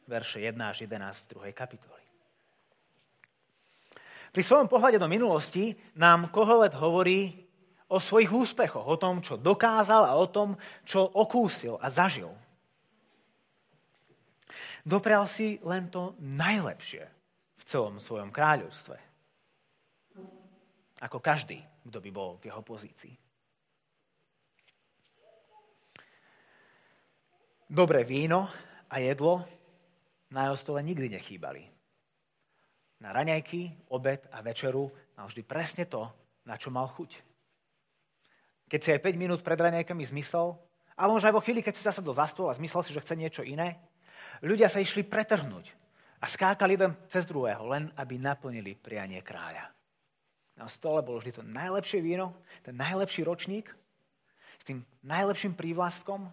Verše 0.09 0.41
1 0.43 0.57
až 0.59 0.85
11 0.85 1.29
2. 1.31 1.53
kapitoly. 1.53 2.03
Pri 4.31 4.43
svojom 4.47 4.71
pohľade 4.71 4.95
do 4.95 5.11
minulosti 5.11 5.75
nám 5.99 6.31
Kohelet 6.31 6.71
hovorí 6.79 7.35
o 7.91 7.99
svojich 7.99 8.31
úspechoch, 8.31 8.87
o 8.87 8.95
tom, 8.95 9.19
čo 9.19 9.35
dokázal 9.35 10.07
a 10.07 10.15
o 10.15 10.27
tom, 10.31 10.55
čo 10.87 11.03
okúsil 11.03 11.75
a 11.75 11.91
zažil. 11.91 12.31
Doprial 14.87 15.27
si 15.27 15.59
len 15.61 15.91
to 15.91 16.15
najlepšie 16.23 17.03
v 17.59 17.63
celom 17.67 17.99
svojom 17.99 18.31
kráľovstve. 18.31 18.97
Ako 21.03 21.19
každý, 21.19 21.59
kto 21.85 21.99
by 21.99 22.09
bol 22.09 22.39
v 22.39 22.49
jeho 22.49 22.63
pozícii. 22.63 23.13
Dobré 27.71 28.03
víno 28.03 28.51
a 28.91 28.99
jedlo 28.99 29.47
na 30.27 30.43
jeho 30.43 30.59
stole 30.59 30.83
nikdy 30.83 31.07
nechýbali. 31.07 31.63
Na 32.99 33.15
raňajky, 33.15 33.87
obed 33.87 34.27
a 34.27 34.43
večeru 34.43 34.91
mal 35.15 35.31
vždy 35.31 35.39
presne 35.47 35.87
to, 35.87 36.03
na 36.43 36.59
čo 36.59 36.67
mal 36.67 36.91
chuť. 36.91 37.15
Keď 38.67 38.79
si 38.83 38.91
aj 38.91 38.99
5 39.07 39.15
minút 39.15 39.39
pred 39.39 39.55
raňajkami 39.55 40.03
zmysel, 40.03 40.59
ale 40.99 41.15
možno 41.15 41.31
aj 41.31 41.35
vo 41.39 41.43
chvíli, 41.47 41.63
keď 41.63 41.79
si 41.79 41.87
zasadol 41.87 42.11
za 42.11 42.27
stôl 42.27 42.51
a 42.51 42.59
zmyslel 42.59 42.83
si, 42.83 42.91
že 42.91 42.99
chce 42.99 43.15
niečo 43.15 43.39
iné, 43.39 43.79
ľudia 44.43 44.67
sa 44.67 44.83
išli 44.83 45.07
pretrhnúť 45.07 45.71
a 46.19 46.27
skákali 46.27 46.75
jeden 46.75 46.91
cez 47.07 47.23
druhého, 47.23 47.71
len 47.71 47.87
aby 47.95 48.19
naplnili 48.19 48.75
prianie 48.75 49.23
kráľa. 49.23 49.71
Na 50.59 50.67
stole 50.67 50.99
bolo 51.07 51.23
vždy 51.23 51.39
to 51.39 51.43
najlepšie 51.47 52.03
víno, 52.03 52.35
ten 52.67 52.75
najlepší 52.75 53.23
ročník 53.23 53.71
s 54.59 54.63
tým 54.67 54.83
najlepším 55.07 55.55
prívlastkom 55.55 56.27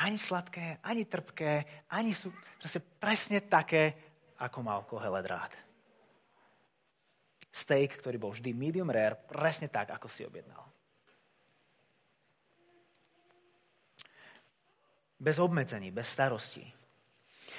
ani 0.00 0.16
sladké, 0.16 0.80
ani 0.80 1.04
trpké, 1.04 1.84
ani 1.92 2.16
sú 2.16 2.32
zase 2.62 2.80
presne 2.80 3.44
také, 3.44 3.92
ako 4.40 4.58
mal 4.64 4.80
Kohelet 4.88 5.26
rád. 5.28 5.52
Steak, 7.52 8.00
ktorý 8.00 8.16
bol 8.16 8.32
vždy 8.32 8.56
medium 8.56 8.88
rare, 8.88 9.18
presne 9.28 9.68
tak, 9.68 9.92
ako 9.92 10.08
si 10.08 10.24
objednal. 10.24 10.64
Bez 15.20 15.36
obmedzení, 15.36 15.92
bez 15.92 16.08
starostí. 16.08 16.64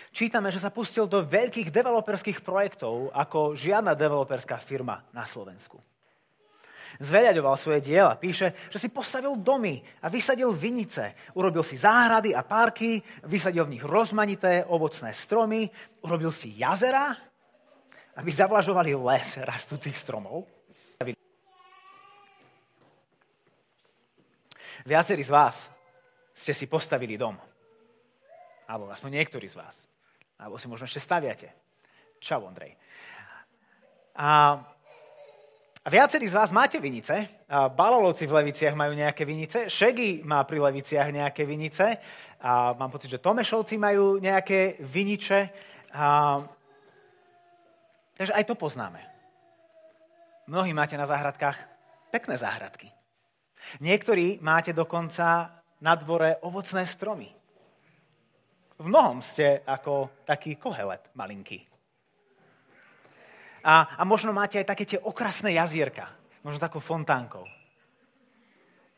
Čítame, 0.09 0.49
že 0.49 0.59
sa 0.59 0.73
pustil 0.73 1.05
do 1.05 1.21
veľkých 1.21 1.69
developerských 1.69 2.41
projektov 2.41 3.13
ako 3.13 3.53
žiadna 3.53 3.93
developerská 3.93 4.57
firma 4.57 5.05
na 5.13 5.23
Slovensku 5.23 5.92
zveľaďoval 6.99 7.55
svoje 7.57 7.79
diela. 7.81 8.17
Píše, 8.19 8.69
že 8.69 8.77
si 8.77 8.89
postavil 8.89 9.39
domy 9.39 9.81
a 10.01 10.09
vysadil 10.09 10.53
vinice. 10.53 11.33
Urobil 11.37 11.63
si 11.65 11.77
záhrady 11.77 12.35
a 12.35 12.45
parky, 12.45 13.01
vysadil 13.25 13.65
v 13.65 13.79
nich 13.79 13.85
rozmanité 13.85 14.65
ovocné 14.67 15.13
stromy, 15.13 15.69
urobil 16.03 16.29
si 16.29 16.53
jazera, 16.57 17.15
aby 18.17 18.29
zavlažovali 18.29 18.93
les 18.93 19.41
rastúcich 19.41 19.97
stromov. 19.97 20.45
Viacerí 24.83 25.23
z 25.23 25.31
vás 25.31 25.55
ste 26.35 26.51
si 26.51 26.67
postavili 26.67 27.15
dom. 27.15 27.39
Alebo 28.67 28.91
aspoň 28.91 29.23
niektorí 29.23 29.47
z 29.47 29.55
vás. 29.55 29.79
Alebo 30.35 30.59
si 30.59 30.67
možno 30.67 30.83
ešte 30.83 30.99
staviate. 30.99 31.55
Čau, 32.19 32.43
Ondrej. 32.43 32.75
A 34.19 34.59
a 35.83 35.87
viacerí 35.91 36.31
z 36.31 36.39
vás 36.39 36.47
máte 36.47 36.79
vinice. 36.79 37.43
Balolovci 37.51 38.23
v 38.23 38.39
Leviciach 38.39 38.71
majú 38.71 38.95
nejaké 38.95 39.27
vinice. 39.27 39.67
Šegi 39.67 40.23
má 40.23 40.39
pri 40.47 40.63
Leviciach 40.63 41.11
nejaké 41.11 41.43
vinice. 41.43 41.99
A 42.39 42.71
mám 42.71 42.87
pocit, 42.87 43.11
že 43.11 43.19
Tomešovci 43.19 43.75
majú 43.75 44.15
nejaké 44.15 44.79
viniče. 44.79 45.51
A... 45.91 46.39
Takže 48.15 48.31
aj 48.31 48.47
to 48.47 48.55
poznáme. 48.55 49.03
Mnohí 50.47 50.71
máte 50.71 50.95
na 50.95 51.03
záhradkách 51.03 51.59
pekné 52.15 52.39
záhradky. 52.39 52.87
Niektorí 53.83 54.39
máte 54.39 54.71
dokonca 54.71 55.51
na 55.83 55.93
dvore 55.99 56.39
ovocné 56.47 56.87
stromy. 56.87 57.27
V 58.79 58.87
mnohom 58.87 59.19
ste 59.19 59.67
ako 59.67 60.23
taký 60.23 60.55
kohelet 60.55 61.11
malinký. 61.11 61.72
A, 63.63 63.95
a 63.95 64.03
možno 64.03 64.35
máte 64.35 64.59
aj 64.59 64.67
také 64.67 64.83
tie 64.83 64.99
okrasné 64.99 65.55
jazierka, 65.55 66.11
možno 66.43 66.59
takou 66.59 66.83
fontánkou. 66.83 67.47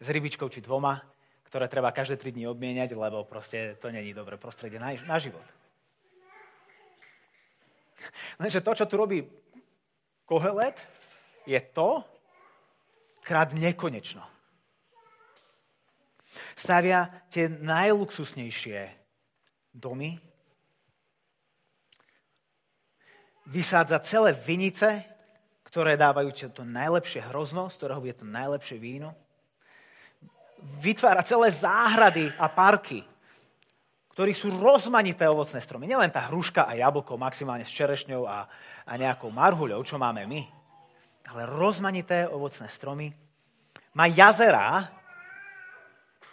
S 0.02 0.08
rybičkou 0.10 0.50
či 0.50 0.66
dvoma, 0.66 1.06
ktoré 1.46 1.70
treba 1.70 1.94
každé 1.94 2.18
tri 2.18 2.34
dni 2.34 2.50
obmieniať, 2.50 2.98
lebo 2.98 3.24
proste 3.30 3.78
to 3.78 3.94
není 3.94 4.12
dobré 4.12 4.42
prostredie 4.42 4.82
na, 4.82 4.98
na 5.06 5.22
život. 5.22 5.46
Lenže 8.42 8.66
to, 8.66 8.74
čo 8.74 8.86
tu 8.90 8.98
robí 8.98 9.22
Kohelet, 10.26 10.76
je 11.46 11.62
to 11.62 12.02
krát 13.22 13.54
nekonečno. 13.54 14.26
Stavia 16.58 17.08
tie 17.30 17.48
najluxusnejšie 17.48 18.90
domy, 19.72 20.18
vysádza 23.46 24.02
celé 24.02 24.34
vinice, 24.34 25.06
ktoré 25.70 26.00
dávajú 26.00 26.32
to 26.50 26.64
najlepšie 26.66 27.22
hrozno, 27.30 27.70
z 27.70 27.78
ktorého 27.78 28.02
bude 28.02 28.16
to 28.18 28.26
najlepšie 28.26 28.78
víno. 28.80 29.14
Vytvára 30.82 31.22
celé 31.22 31.54
záhrady 31.54 32.34
a 32.42 32.50
parky, 32.50 33.06
ktorých 34.18 34.40
sú 34.40 34.50
rozmanité 34.56 35.28
ovocné 35.28 35.62
stromy. 35.62 35.86
Nielen 35.86 36.10
tá 36.10 36.26
hruška 36.32 36.66
a 36.66 36.74
jablko, 36.74 37.20
maximálne 37.20 37.68
s 37.68 37.76
čerešňou 37.76 38.26
a, 38.26 38.50
a 38.88 38.94
nejakou 38.96 39.30
marhuľou, 39.30 39.84
čo 39.86 40.00
máme 40.00 40.26
my, 40.26 40.42
ale 41.30 41.46
rozmanité 41.46 42.26
ovocné 42.26 42.66
stromy. 42.72 43.12
Má 43.94 44.10
jazera, 44.10 44.90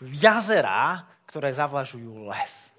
jazera, 0.00 1.04
ktoré 1.28 1.52
zavlažujú 1.52 2.31
les. 2.31 2.72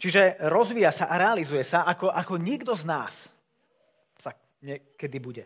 Čiže 0.00 0.40
rozvíja 0.48 0.88
sa 0.96 1.12
a 1.12 1.20
realizuje 1.20 1.60
sa 1.60 1.84
ako, 1.84 2.08
ako 2.08 2.40
nikto 2.40 2.72
z 2.72 2.88
nás 2.88 3.28
sa 4.16 4.32
niekedy 4.64 5.20
bude. 5.20 5.44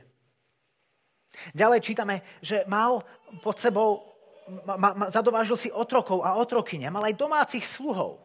Ďalej 1.50 1.82
čítame, 1.82 2.23
že 2.38 2.62
mal 2.70 3.02
pod 3.42 3.58
sebou, 3.58 4.14
ma, 4.62 4.94
ma, 4.94 5.11
zadovážil 5.11 5.58
si 5.58 5.75
otrokov 5.75 6.23
a 6.23 6.38
otrokyne, 6.38 6.87
mal 6.87 7.02
aj 7.02 7.18
domácich 7.18 7.66
sluhov. 7.66 8.23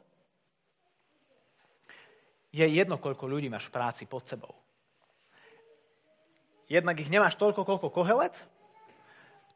Je 2.54 2.62
jedno, 2.62 3.02
koľko 3.02 3.26
ľudí 3.26 3.50
máš 3.50 3.66
v 3.70 3.76
práci 3.82 4.06
pod 4.06 4.22
sebou. 4.30 4.54
Jednak 6.70 7.02
ich 7.02 7.10
nemáš 7.10 7.34
toľko, 7.42 7.66
koľko 7.66 7.90
kohelet 7.90 8.38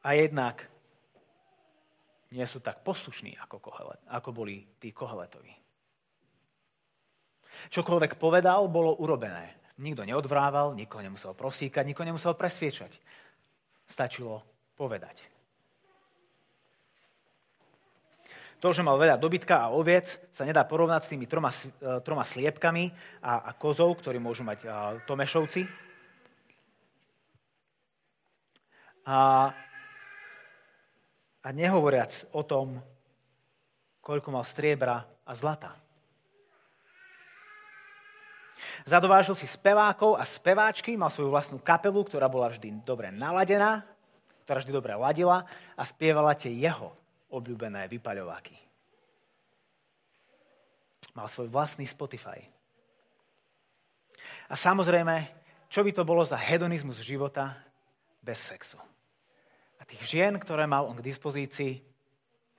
a 0.01 0.17
jednak 0.17 0.65
nie 2.33 2.45
sú 2.49 2.57
tak 2.57 2.81
poslušní 2.81 3.37
ako, 3.37 3.61
kohelet, 3.61 4.01
ako 4.09 4.33
boli 4.33 4.65
tí 4.81 4.89
koheletovi. 4.89 5.62
Čokoľvek 7.69 8.17
povedal, 8.19 8.67
bolo 8.69 8.97
urobené. 8.99 9.57
Nikto 9.81 10.05
neodvrával, 10.05 10.77
nikoho 10.77 11.01
nemusel 11.01 11.33
prosíkať, 11.33 11.83
nikoho 11.85 12.05
nemusel 12.05 12.37
presviečať. 12.37 12.93
Stačilo 13.89 14.45
povedať. 14.77 15.33
To, 18.63 18.71
že 18.71 18.79
mal 18.79 18.95
veľa 18.95 19.19
dobytka 19.19 19.67
a 19.67 19.75
oviec, 19.75 20.07
sa 20.31 20.47
nedá 20.47 20.63
porovnať 20.63 21.01
s 21.03 21.11
tými 21.11 21.27
troma, 21.27 21.51
e, 21.51 21.99
troma 21.99 22.23
sliepkami 22.23 22.95
a, 23.19 23.51
a 23.51 23.51
kozou, 23.59 23.91
ktorí 23.91 24.23
môžu 24.23 24.47
mať 24.47 24.63
a, 24.63 24.95
Tomešovci. 25.03 25.67
A, 29.03 29.51
a 31.43 31.47
nehovoriac 31.51 32.31
o 32.31 32.47
tom, 32.47 32.79
koľko 33.99 34.31
mal 34.31 34.47
striebra 34.47 35.03
a 35.27 35.31
zlata. 35.35 35.75
Zadovážil 38.83 39.37
si 39.37 39.45
spevákov 39.45 40.17
a 40.17 40.25
speváčky, 40.25 40.97
mal 40.97 41.13
svoju 41.13 41.29
vlastnú 41.29 41.61
kapelu, 41.61 42.01
ktorá 42.01 42.25
bola 42.25 42.49
vždy 42.49 42.81
dobre 42.81 43.13
naladená, 43.13 43.85
ktorá 44.43 44.59
vždy 44.59 44.73
dobre 44.73 44.97
ladila 44.97 45.45
a 45.77 45.83
spievala 45.85 46.33
tie 46.33 46.51
jeho 46.51 46.91
obľúbené 47.29 47.85
vypaľováky. 47.87 48.57
Mal 51.13 51.29
svoj 51.29 51.47
vlastný 51.53 51.85
Spotify. 51.85 52.41
A 54.49 54.57
samozrejme, 54.57 55.29
čo 55.69 55.85
by 55.85 55.91
to 55.93 56.03
bolo 56.03 56.25
za 56.25 56.37
hedonizmus 56.37 56.99
života 57.01 57.53
bez 58.19 58.41
sexu. 58.41 58.81
A 59.77 59.85
tých 59.85 60.01
žien, 60.05 60.33
ktoré 60.41 60.65
mal 60.65 60.89
on 60.89 60.97
k 60.97 61.05
dispozícii, 61.05 61.77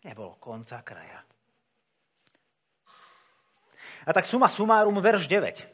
nebolo 0.06 0.38
konca 0.38 0.78
kraja. 0.86 1.20
A 4.04 4.10
tak 4.12 4.28
suma 4.28 4.52
sumárum, 4.52 5.00
verš 5.00 5.26
9 5.26 5.73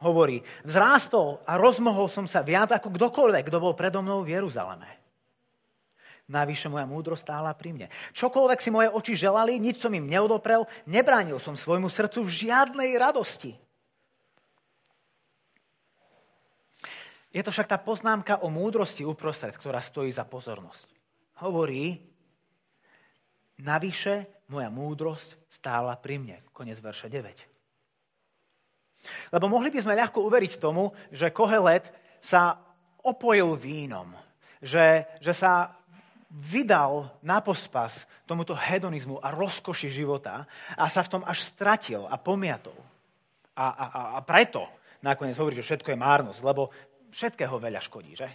hovorí, 0.00 0.40
vzrástol 0.64 1.44
a 1.44 1.60
rozmohol 1.60 2.08
som 2.08 2.24
sa 2.24 2.40
viac 2.40 2.72
ako 2.72 2.88
kdokoľvek, 2.96 3.44
kto 3.46 3.58
bol 3.60 3.76
predo 3.76 4.00
mnou 4.00 4.24
v 4.24 4.40
Jeruzaleme. 4.40 4.88
Navyše 6.30 6.70
moja 6.70 6.86
múdro 6.86 7.18
stála 7.18 7.50
pri 7.52 7.74
mne. 7.74 7.86
Čokoľvek 8.14 8.58
si 8.62 8.70
moje 8.70 8.88
oči 8.88 9.18
želali, 9.18 9.58
nič 9.58 9.82
som 9.82 9.90
im 9.90 10.06
neodoprel, 10.06 10.62
nebránil 10.86 11.42
som 11.42 11.58
svojmu 11.58 11.90
srdcu 11.90 12.22
v 12.22 12.34
žiadnej 12.46 12.90
radosti. 12.96 13.58
Je 17.30 17.42
to 17.42 17.50
však 17.54 17.70
tá 17.70 17.78
poznámka 17.78 18.42
o 18.42 18.50
múdrosti 18.50 19.06
uprostred, 19.06 19.54
ktorá 19.54 19.82
stojí 19.82 20.10
za 20.10 20.26
pozornosť. 20.26 20.86
Hovorí, 21.42 21.98
navyše 23.58 24.46
moja 24.50 24.70
múdrosť 24.70 25.34
stála 25.50 25.94
pri 25.98 26.18
mne. 26.18 26.36
Konec 26.54 26.78
verša 26.78 27.06
9. 27.10 27.49
Lebo 29.32 29.48
mohli 29.48 29.72
by 29.72 29.80
sme 29.80 29.98
ľahko 29.98 30.20
uveriť 30.24 30.60
tomu, 30.60 30.92
že 31.08 31.32
Kohelet 31.32 31.88
sa 32.20 32.60
opojil 33.00 33.56
vínom, 33.56 34.12
že, 34.60 35.08
že 35.24 35.32
sa 35.32 35.72
vydal 36.30 37.10
na 37.24 37.42
pospas 37.42 38.06
tomuto 38.28 38.54
hedonizmu 38.54 39.18
a 39.18 39.34
rozkoši 39.34 39.90
života 39.90 40.46
a 40.78 40.86
sa 40.86 41.02
v 41.02 41.18
tom 41.18 41.22
až 41.26 41.42
stratil 41.42 42.06
a 42.06 42.14
pomiatol. 42.20 42.76
A, 43.58 43.66
a, 43.66 43.86
a 44.16 44.18
preto 44.22 44.68
nakoniec 45.02 45.34
hovorí, 45.40 45.58
že 45.58 45.66
všetko 45.66 45.90
je 45.90 45.98
márnosť, 45.98 46.40
lebo 46.44 46.70
všetkého 47.10 47.56
veľa 47.58 47.80
škodí, 47.82 48.14
že? 48.14 48.28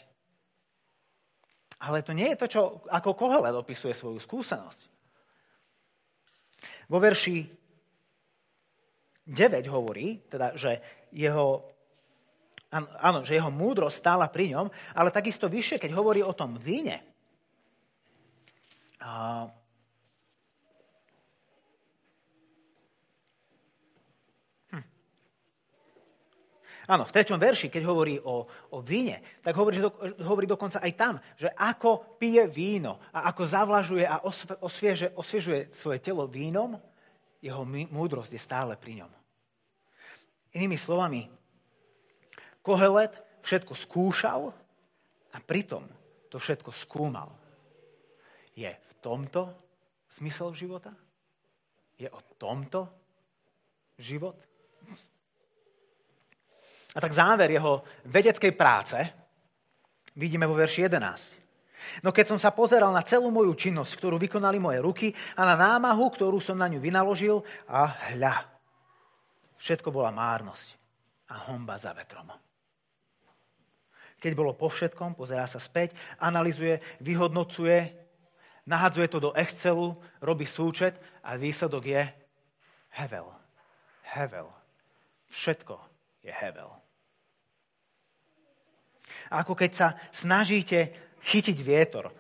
Ale 1.79 2.03
to 2.03 2.11
nie 2.11 2.33
je 2.33 2.39
to, 2.39 2.47
čo, 2.49 2.61
ako 2.91 3.15
Kohelet 3.15 3.55
opisuje 3.55 3.95
svoju 3.95 4.19
skúsenosť. 4.19 4.81
Vo 6.89 6.97
verši 6.99 7.45
9 9.25 9.65
hovorí, 9.73 10.21
teda, 10.29 10.53
že 10.53 10.77
jeho, 11.09 11.65
áno, 13.01 13.25
že 13.25 13.33
jeho 13.33 13.49
múdrosť 13.49 13.97
stála 13.97 14.29
pri 14.29 14.53
ňom, 14.53 14.69
ale 14.93 15.09
takisto 15.09 15.49
vyššie, 15.49 15.81
keď 15.81 15.91
hovorí 15.97 16.21
o 16.21 16.29
tom 16.29 16.61
víne. 16.61 17.01
A, 19.01 19.49
hm. 24.69 24.85
Áno, 26.85 27.03
v 27.09 27.13
treťom 27.17 27.41
verši, 27.41 27.73
keď 27.73 27.81
hovorí 27.81 28.21
o, 28.21 28.45
o 28.45 28.77
víne, 28.85 29.25
tak 29.41 29.57
hovorí, 29.57 29.81
do, 29.81 29.89
hovorí 30.21 30.45
dokonca 30.45 30.77
aj 30.85 30.93
tam, 30.93 31.13
že 31.33 31.49
ako 31.57 32.21
pije 32.21 32.45
víno 32.45 33.01
a 33.09 33.33
ako 33.33 33.41
zavlažuje 33.41 34.05
a 34.05 34.21
osvieže, 34.61 35.17
osviežuje 35.17 35.73
svoje 35.73 35.97
telo 35.97 36.29
vínom, 36.29 36.77
jeho 37.41 37.63
múdrosť 37.67 38.31
je 38.33 38.41
stále 38.41 38.73
pri 38.79 39.03
ňom. 39.03 39.11
Inými 40.55 40.79
slovami, 40.79 41.27
Kohelet 42.65 43.13
všetko 43.45 43.73
skúšal 43.77 44.49
a 45.29 45.37
pritom 45.37 45.85
to 46.31 46.41
všetko 46.41 46.73
skúmal. 46.73 47.29
Je 48.55 48.71
v 48.71 48.93
tomto 49.03 49.51
zmysel 50.17 50.55
života? 50.55 50.95
Je 51.99 52.07
o 52.09 52.19
tomto 52.39 52.87
život? 53.99 54.39
A 56.95 56.97
tak 57.03 57.11
záver 57.11 57.51
jeho 57.51 57.83
vedeckej 58.07 58.55
práce 58.55 58.95
vidíme 60.15 60.47
vo 60.47 60.55
verši 60.55 60.87
11. 60.87 61.44
No 62.01 62.09
keď 62.15 62.35
som 62.35 62.39
sa 62.39 62.55
pozeral 62.55 62.89
na 62.91 63.05
celú 63.05 63.29
moju 63.29 63.53
činnosť, 63.53 63.93
ktorú 63.99 64.17
vykonali 64.17 64.57
moje 64.57 64.79
ruky 64.81 65.07
a 65.37 65.43
na 65.43 65.55
námahu, 65.55 66.09
ktorú 66.11 66.39
som 66.41 66.57
na 66.57 66.67
ňu 66.71 66.79
vynaložil 66.81 67.43
a 67.69 67.91
hľa, 68.15 68.47
všetko 69.59 69.89
bola 69.91 70.11
márnosť 70.11 70.75
a 71.31 71.51
homba 71.51 71.75
za 71.77 71.93
vetrom. 71.93 72.31
Keď 74.19 74.31
bolo 74.33 74.57
po 74.57 74.71
všetkom, 74.71 75.13
pozerá 75.13 75.45
sa 75.45 75.61
späť, 75.61 75.93
analizuje, 76.17 76.81
vyhodnocuje, 77.03 77.93
nahadzuje 78.65 79.07
to 79.11 79.19
do 79.21 79.31
Excelu, 79.37 79.93
robí 80.23 80.49
súčet 80.49 80.97
a 81.21 81.37
výsledok 81.37 81.83
je 81.85 82.01
hevel. 82.97 83.29
Hevel. 84.15 84.49
Všetko 85.29 85.77
je 86.25 86.33
hevel. 86.33 86.71
A 89.29 89.45
ako 89.45 89.53
keď 89.53 89.71
sa 89.73 89.87
snažíte 90.09 90.93
chytiť 91.25 91.57
vietor. 91.59 92.13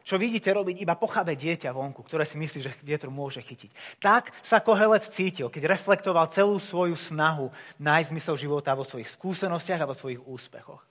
Čo 0.00 0.18
vidíte 0.18 0.50
robiť 0.50 0.82
iba 0.82 0.98
pochavé 0.98 1.38
dieťa 1.38 1.70
vonku, 1.70 2.02
ktoré 2.02 2.26
si 2.26 2.34
myslí, 2.34 2.58
že 2.66 2.74
vietor 2.82 3.14
môže 3.14 3.38
chytiť. 3.38 4.00
Tak 4.02 4.34
sa 4.42 4.58
Kohelet 4.58 5.06
cítil, 5.06 5.46
keď 5.52 5.70
reflektoval 5.76 6.26
celú 6.34 6.58
svoju 6.58 6.98
snahu 6.98 7.52
nájsť 7.78 8.10
zmysel 8.10 8.34
života 8.34 8.74
vo 8.74 8.82
svojich 8.82 9.06
skúsenostiach 9.06 9.84
a 9.84 9.86
vo 9.86 9.94
svojich 9.94 10.18
úspechoch. 10.26 10.82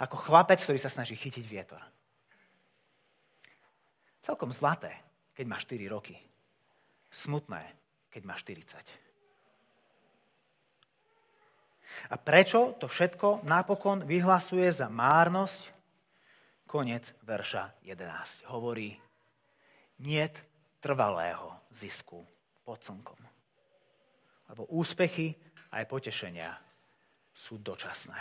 Ako 0.00 0.16
chlapec, 0.16 0.64
ktorý 0.64 0.80
sa 0.80 0.88
snaží 0.88 1.12
chytiť 1.12 1.44
vietor. 1.44 1.82
Celkom 4.24 4.48
zlaté, 4.48 4.96
keď 5.36 5.44
má 5.44 5.60
4 5.60 5.84
roky. 5.92 6.16
Smutné, 7.12 7.60
keď 8.08 8.22
má 8.24 8.32
40. 8.32 8.64
A 12.08 12.16
prečo 12.16 12.72
to 12.80 12.88
všetko 12.88 13.44
napokon 13.44 14.08
vyhlasuje 14.08 14.72
za 14.72 14.88
márnosť? 14.88 15.73
Konec 16.74 17.06
verša 17.22 17.86
11. 17.86 18.50
Hovorí, 18.50 18.98
niet 20.02 20.34
trvalého 20.82 21.70
zisku 21.70 22.18
pod 22.66 22.82
slnkom. 22.82 23.14
Lebo 24.50 24.66
úspechy 24.74 25.38
aj 25.70 25.86
potešenia 25.86 26.50
sú 27.30 27.62
dočasné. 27.62 28.18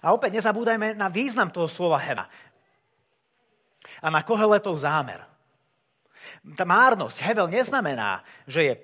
A 0.00 0.16
opäť 0.16 0.40
nezabúdajme 0.40 0.96
na 0.96 1.12
význam 1.12 1.52
toho 1.52 1.68
slova 1.68 2.00
heva 2.00 2.24
a 4.00 4.08
na 4.08 4.24
koheletov 4.24 4.80
zámer. 4.80 5.28
Tá 6.56 6.64
márnosť, 6.64 7.20
hevel, 7.20 7.52
neznamená, 7.52 8.24
že 8.48 8.60
je 8.64 8.74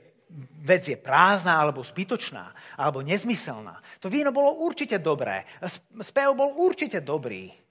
vec 0.60 0.88
je 0.88 0.96
prázdna 0.96 1.56
alebo 1.56 1.84
zbytočná, 1.84 2.52
alebo 2.76 3.00
nezmyselná. 3.00 3.80
To 4.00 4.12
víno 4.12 4.32
bolo 4.32 4.60
určite 4.60 5.00
dobré. 5.00 5.44
Spev 6.04 6.36
bol 6.36 6.52
určite 6.56 7.00
dobrý. 7.00 7.61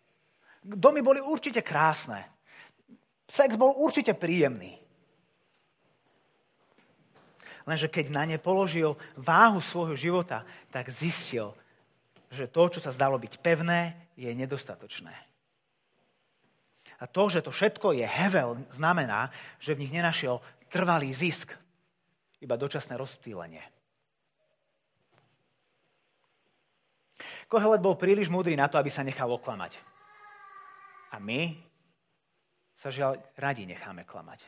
Domy 0.62 1.02
boli 1.02 1.18
určite 1.18 1.66
krásne. 1.66 2.30
Sex 3.26 3.58
bol 3.58 3.74
určite 3.74 4.14
príjemný. 4.14 4.78
Lenže 7.66 7.90
keď 7.90 8.06
na 8.10 8.24
ne 8.26 8.38
položil 8.42 8.98
váhu 9.18 9.62
svojho 9.62 9.94
života, 9.94 10.46
tak 10.74 10.90
zistil, 10.90 11.54
že 12.34 12.50
to, 12.50 12.68
čo 12.68 12.80
sa 12.82 12.94
zdalo 12.94 13.18
byť 13.22 13.38
pevné, 13.42 13.98
je 14.18 14.30
nedostatočné. 14.34 15.14
A 17.02 17.10
to, 17.10 17.30
že 17.30 17.42
to 17.42 17.50
všetko 17.50 17.98
je 17.98 18.06
hevel, 18.06 18.62
znamená, 18.78 19.34
že 19.58 19.74
v 19.74 19.86
nich 19.86 19.94
nenašiel 19.94 20.38
trvalý 20.70 21.10
zisk, 21.14 21.54
iba 22.42 22.58
dočasné 22.58 22.94
rozptýlenie. 22.98 23.62
Kohelet 27.50 27.82
bol 27.84 27.98
príliš 27.98 28.30
múdry 28.30 28.56
na 28.58 28.70
to, 28.70 28.78
aby 28.78 28.90
sa 28.90 29.06
nechal 29.06 29.30
oklamať. 29.30 29.76
A 31.12 31.20
my 31.20 31.54
sa 32.80 32.90
žiaľ 32.90 33.20
radi 33.38 33.68
necháme 33.68 34.08
klamať. 34.08 34.42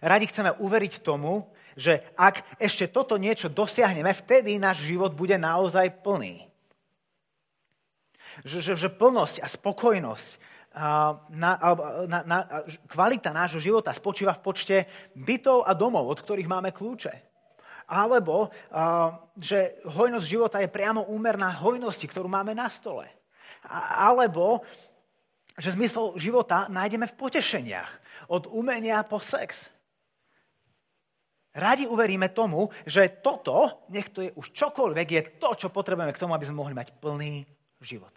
Radi 0.00 0.30
chceme 0.30 0.54
uveriť 0.54 1.02
tomu, 1.02 1.50
že 1.74 2.04
ak 2.14 2.60
ešte 2.62 2.86
toto 2.86 3.18
niečo 3.18 3.50
dosiahneme, 3.50 4.14
vtedy 4.14 4.56
náš 4.56 4.86
život 4.86 5.12
bude 5.12 5.34
naozaj 5.34 6.00
plný. 6.04 6.46
Že, 8.46 8.58
že, 8.62 8.72
že 8.86 8.88
plnosť 8.88 9.42
a 9.42 9.46
spokojnosť 9.50 10.30
na, 11.34 11.52
na, 12.06 12.20
na, 12.22 12.38
kvalita 12.86 13.34
nášho 13.34 13.58
života 13.58 13.90
spočíva 13.90 14.38
v 14.38 14.44
počte 14.44 14.76
bytov 15.18 15.66
a 15.66 15.74
domov, 15.74 16.06
od 16.06 16.22
ktorých 16.22 16.46
máme 16.46 16.70
kľúče. 16.70 17.10
Alebo, 17.90 18.54
že 19.34 19.82
hojnosť 19.82 20.26
života 20.30 20.62
je 20.62 20.70
priamo 20.70 21.10
úmerná 21.10 21.50
hojnosti, 21.58 22.06
ktorú 22.06 22.30
máme 22.30 22.54
na 22.54 22.70
stole. 22.70 23.10
Alebo, 23.98 24.62
že 25.60 25.76
zmysel 25.76 26.16
života 26.16 26.66
nájdeme 26.72 27.04
v 27.04 27.18
potešeniach. 27.20 27.90
Od 28.32 28.48
umenia 28.48 29.04
po 29.04 29.20
sex. 29.20 29.68
Radi 31.52 31.84
uveríme 31.84 32.32
tomu, 32.32 32.72
že 32.86 33.20
toto, 33.20 33.84
nech 33.92 34.08
to 34.08 34.24
je 34.24 34.30
už 34.32 34.54
čokoľvek, 34.54 35.06
je 35.10 35.22
to, 35.36 35.50
čo 35.54 35.68
potrebujeme 35.68 36.14
k 36.14 36.20
tomu, 36.22 36.32
aby 36.32 36.46
sme 36.46 36.62
mohli 36.62 36.74
mať 36.74 36.94
plný 36.96 37.44
život. 37.82 38.14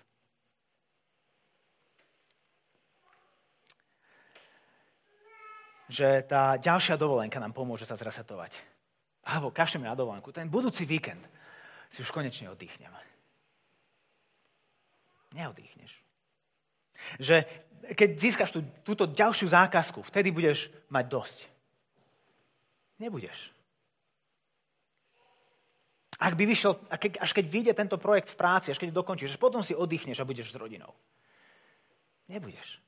že 5.93 6.25
tá 6.25 6.57
ďalšia 6.57 6.97
dovolenka 6.97 7.37
nám 7.37 7.53
pomôže 7.53 7.85
sa 7.85 7.93
zresetovať. 7.93 8.57
Alebo 9.29 9.53
kašeme 9.53 9.85
na 9.85 9.93
dovolenku. 9.93 10.33
Ten 10.33 10.49
budúci 10.49 10.89
víkend 10.89 11.21
si 11.93 12.01
už 12.01 12.09
konečne 12.09 12.49
oddychnem. 12.49 12.89
Neoddychneš. 15.37 16.02
Že 17.19 17.45
keď 17.95 18.09
získaš 18.15 18.49
tú, 18.55 18.63
túto 18.87 19.05
ďalšiu 19.09 19.51
zákazku, 19.51 20.03
vtedy 20.07 20.31
budeš 20.31 20.71
mať 20.87 21.05
dosť. 21.11 21.37
Nebudeš. 23.03 23.51
Ak 26.23 26.39
by 26.39 26.47
vyšiel, 26.47 26.79
až 27.19 27.31
keď 27.35 27.45
vyjde 27.51 27.73
tento 27.75 27.99
projekt 27.99 28.31
v 28.31 28.39
práci, 28.39 28.71
až 28.71 28.79
keď 28.79 28.95
dokončíš, 28.95 29.35
potom 29.35 29.59
si 29.59 29.75
oddychneš 29.75 30.23
a 30.23 30.29
budeš 30.29 30.55
s 30.55 30.59
rodinou. 30.59 30.95
Nebudeš. 32.31 32.79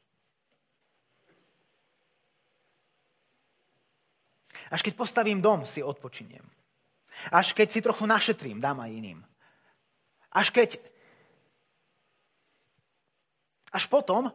Až 4.71 4.81
keď 4.81 4.93
postavím 4.95 5.43
dom, 5.43 5.67
si 5.67 5.83
odpočiniem. 5.83 6.47
Až 7.31 7.51
keď 7.51 7.67
si 7.71 7.79
trochu 7.83 8.07
našetrím, 8.07 8.63
dám 8.63 8.79
aj 8.79 8.91
iným. 8.91 9.19
Až 10.31 10.49
keď... 10.55 10.79
Až 13.75 13.91
potom, 13.91 14.31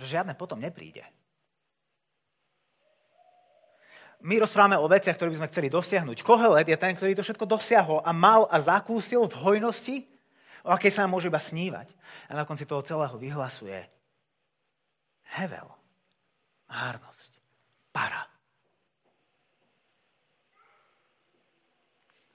že 0.00 0.16
žiadne 0.16 0.32
potom 0.32 0.56
nepríde. 0.56 1.04
My 4.24 4.40
rozprávame 4.40 4.80
o 4.80 4.88
veciach, 4.88 5.16
ktoré 5.16 5.36
by 5.36 5.38
sme 5.44 5.50
chceli 5.52 5.68
dosiahnuť. 5.68 6.24
Kohelet 6.24 6.68
je 6.68 6.80
ten, 6.80 6.96
ktorý 6.96 7.12
to 7.12 7.24
všetko 7.24 7.44
dosiahol 7.44 8.00
a 8.00 8.12
mal 8.16 8.48
a 8.48 8.56
zakúsil 8.56 9.28
v 9.28 9.36
hojnosti, 9.36 10.08
o 10.64 10.72
akej 10.72 10.92
sa 10.92 11.04
môže 11.04 11.28
iba 11.28 11.40
snívať. 11.40 11.92
A 12.32 12.36
na 12.36 12.48
konci 12.48 12.64
toho 12.64 12.80
celého 12.80 13.16
vyhlasuje 13.20 13.84
Hevel 15.36 15.68
márnosť, 16.72 17.32
para. 17.92 18.29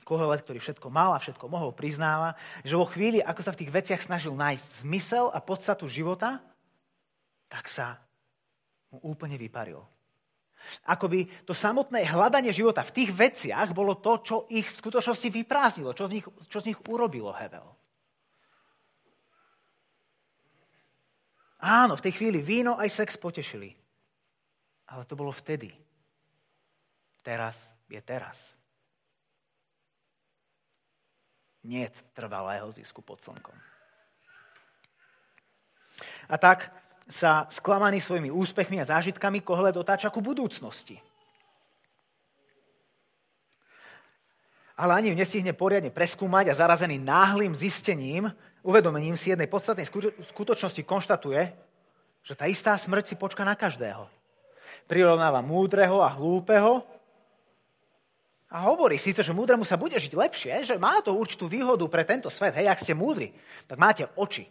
Kohelet, 0.05 0.45
ktorý 0.45 0.61
všetko 0.61 0.93
mal 0.93 1.17
a 1.17 1.19
všetko 1.19 1.49
mohol, 1.49 1.73
priznáva, 1.73 2.37
že 2.61 2.77
vo 2.77 2.85
chvíli, 2.85 3.17
ako 3.25 3.41
sa 3.41 3.51
v 3.57 3.65
tých 3.65 3.73
veciach 3.73 4.05
snažil 4.05 4.37
nájsť 4.37 4.85
zmysel 4.85 5.33
a 5.33 5.41
podstatu 5.41 5.89
života, 5.89 6.45
tak 7.49 7.65
sa 7.65 7.97
mu 8.93 9.01
úplne 9.01 9.35
vyparil. 9.41 9.81
Akoby 10.85 11.29
to 11.45 11.53
samotné 11.53 12.05
hľadanie 12.05 12.53
života 12.53 12.85
v 12.85 12.93
tých 13.01 13.11
veciach 13.13 13.73
bolo 13.73 13.97
to, 13.97 14.21
čo 14.21 14.35
ich 14.49 14.69
v 14.69 14.79
skutočnosti 14.81 15.29
vyprázdnilo, 15.29 15.97
čo, 15.97 16.05
z 16.05 16.21
nich, 16.21 16.25
čo 16.49 16.57
z 16.61 16.73
nich 16.73 16.79
urobilo 16.85 17.33
Hevel. 17.33 17.65
Áno, 21.65 21.97
v 21.97 22.03
tej 22.05 22.13
chvíli 22.13 22.45
víno 22.45 22.77
aj 22.77 22.93
sex 22.93 23.17
potešili. 23.17 23.73
Ale 24.85 25.01
to 25.09 25.17
bolo 25.17 25.33
vtedy. 25.33 25.73
Teraz 27.25 27.57
je 27.89 27.97
teraz. 28.05 28.37
Nie 31.65 31.89
trvalého 32.13 32.69
zisku 32.69 33.01
pod 33.01 33.17
slnkom. 33.25 33.57
A 36.29 36.35
tak 36.37 36.69
sa 37.09 37.49
sklamaný 37.49 38.01
svojimi 38.01 38.29
úspechmi 38.29 38.77
a 38.81 38.85
zážitkami 38.85 39.41
kohle 39.41 39.73
dotáča 39.73 40.13
ku 40.13 40.21
budúcnosti. 40.21 41.01
Ale 44.75 44.91
ani 44.93 45.09
ju 45.09 45.15
nestihne 45.15 45.55
poriadne 45.55 45.89
preskúmať 45.89 46.51
a 46.51 46.57
zarazený 46.57 46.99
náhlým 46.99 47.55
zistením, 47.55 48.29
uvedomením 48.61 49.15
si 49.15 49.31
jednej 49.31 49.47
podstatnej 49.47 49.87
skutočnosti 50.29 50.83
konštatuje, 50.83 51.41
že 52.25 52.33
tá 52.35 52.45
istá 52.45 52.75
smrť 52.75 53.13
si 53.13 53.15
počka 53.15 53.41
na 53.47 53.55
každého 53.55 54.11
prirovnáva 54.85 55.41
múdreho 55.41 56.01
a 56.01 56.09
hlúpeho. 56.13 56.85
A 58.53 58.69
hovorí 58.69 59.01
síce, 59.01 59.25
že 59.25 59.33
múdremu 59.33 59.65
sa 59.65 59.75
bude 59.75 59.97
žiť 59.97 60.13
lepšie, 60.13 60.53
že 60.63 60.75
má 60.77 61.01
to 61.01 61.17
určitú 61.17 61.49
výhodu 61.49 61.81
pre 61.89 62.05
tento 62.05 62.29
svet. 62.29 62.53
Hej, 62.55 62.69
ak 62.69 62.81
ste 62.81 62.93
múdri, 62.93 63.33
tak 63.65 63.81
máte 63.81 64.05
oči. 64.15 64.45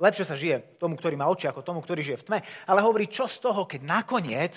Lepšie 0.00 0.24
sa 0.24 0.36
žije 0.36 0.80
tomu, 0.80 0.96
ktorý 0.96 1.16
má 1.16 1.28
oči, 1.28 1.48
ako 1.48 1.64
tomu, 1.64 1.80
ktorý 1.80 2.00
žije 2.04 2.20
v 2.20 2.26
tme. 2.26 2.38
Ale 2.68 2.84
hovorí, 2.84 3.08
čo 3.08 3.28
z 3.28 3.40
toho, 3.40 3.64
keď 3.64 3.80
nakoniec 3.84 4.56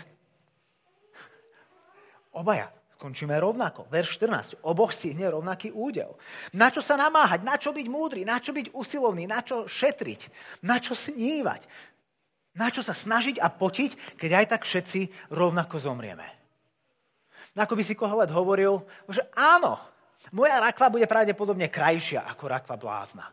obaja 2.36 2.72
končíme 3.04 3.36
rovnako. 3.36 3.91
Verš 3.91 4.15
14. 4.24 4.63
Oboch 4.63 4.96
si 4.96 5.12
hne 5.12 5.36
rovnaký 5.36 5.76
údel. 5.76 6.15
Na 6.56 6.72
čo 6.72 6.80
sa 6.80 6.96
namáhať? 6.96 7.43
Na 7.43 7.60
čo 7.60 7.76
byť 7.76 7.88
múdry? 7.91 8.24
Na 8.24 8.39
čo 8.39 8.56
byť 8.56 8.72
usilovný? 8.72 9.28
Na 9.28 9.43
čo 9.43 9.67
šetriť? 9.67 10.32
Na 10.63 10.80
čo 10.80 10.96
snívať? 10.96 11.67
Na 12.56 12.72
čo 12.72 12.80
sa 12.80 12.96
snažiť 12.96 13.43
a 13.43 13.52
potiť, 13.52 14.15
keď 14.15 14.32
aj 14.39 14.46
tak 14.56 14.62
všetci 14.63 15.00
rovnako 15.36 15.84
zomrieme? 15.84 16.42
No 17.54 17.60
ako 17.62 17.78
by 17.78 17.84
si 17.86 17.94
Kohelet 17.94 18.34
hovoril, 18.34 18.82
že 19.06 19.22
áno, 19.38 19.78
moja 20.34 20.58
rakva 20.58 20.89
bude 20.89 21.06
pravdepodobne 21.06 21.70
krajšia 21.70 22.26
ako 22.26 22.44
rakva 22.50 22.76
blázna. 22.78 23.30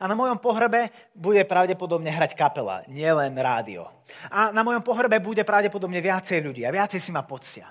A 0.00 0.04
na 0.04 0.16
mojom 0.16 0.36
pohrebe 0.36 0.92
bude 1.16 1.40
pravdepodobne 1.44 2.12
hrať 2.12 2.36
kapela, 2.36 2.84
nielen 2.88 3.32
rádio. 3.36 3.88
A 4.28 4.52
na 4.52 4.60
mojom 4.60 4.84
pohrebe 4.84 5.16
bude 5.20 5.44
pravdepodobne 5.44 6.00
viacej 6.04 6.40
ľudí 6.44 6.62
a 6.64 6.72
viacej 6.72 7.00
si 7.00 7.10
ma 7.12 7.24
poctia. 7.24 7.68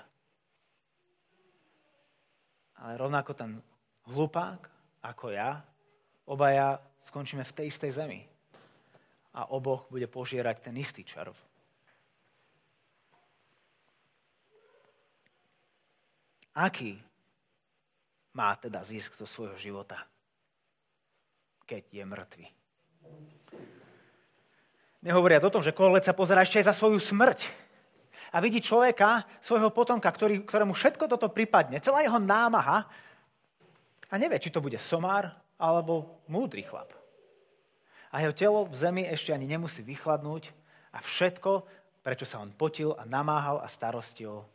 Ale 2.80 2.98
rovnako 2.98 3.30
ten 3.36 3.50
hlupák, 4.10 4.60
ako 5.06 5.30
ja, 5.30 5.62
obaja 6.26 6.82
skončíme 7.06 7.46
v 7.46 7.54
tej 7.54 7.66
istej 7.70 7.92
zemi 7.94 8.20
a 9.34 9.50
oboch 9.54 9.86
bude 9.88 10.10
požierať 10.10 10.70
ten 10.70 10.74
istý 10.78 11.06
červ. 11.06 11.34
Aký 16.54 16.98
má 18.34 18.54
teda 18.58 18.82
zisk 18.86 19.14
zo 19.18 19.26
svojho 19.26 19.58
života, 19.58 19.98
keď 21.66 21.82
je 21.90 22.04
mŕtvy. 22.06 22.46
Nehovoria 25.00 25.40
o 25.40 25.48
tom, 25.48 25.64
že 25.64 25.72
koholec 25.72 26.04
sa 26.04 26.12
pozerá 26.12 26.44
ešte 26.44 26.60
aj 26.60 26.68
za 26.70 26.74
svoju 26.76 27.00
smrť. 27.00 27.48
A 28.30 28.38
vidí 28.38 28.62
človeka, 28.62 29.26
svojho 29.42 29.72
potomka, 29.74 30.06
ktorý, 30.06 30.46
ktorému 30.46 30.76
všetko 30.76 31.10
toto 31.10 31.26
pripadne, 31.32 31.82
celá 31.82 32.04
jeho 32.06 32.20
námaha 32.22 32.86
a 34.06 34.14
nevie, 34.14 34.38
či 34.38 34.54
to 34.54 34.62
bude 34.62 34.78
somár 34.78 35.34
alebo 35.58 36.22
múdry 36.30 36.62
chlap. 36.62 36.94
A 38.14 38.22
jeho 38.22 38.34
telo 38.34 38.60
v 38.66 38.74
zemi 38.74 39.02
ešte 39.06 39.34
ani 39.34 39.50
nemusí 39.50 39.82
vychladnúť 39.82 40.50
a 40.94 41.02
všetko, 41.02 41.66
prečo 42.06 42.26
sa 42.26 42.38
on 42.42 42.54
potil 42.54 42.94
a 42.94 43.02
namáhal 43.06 43.58
a 43.62 43.66
starostil, 43.66 44.46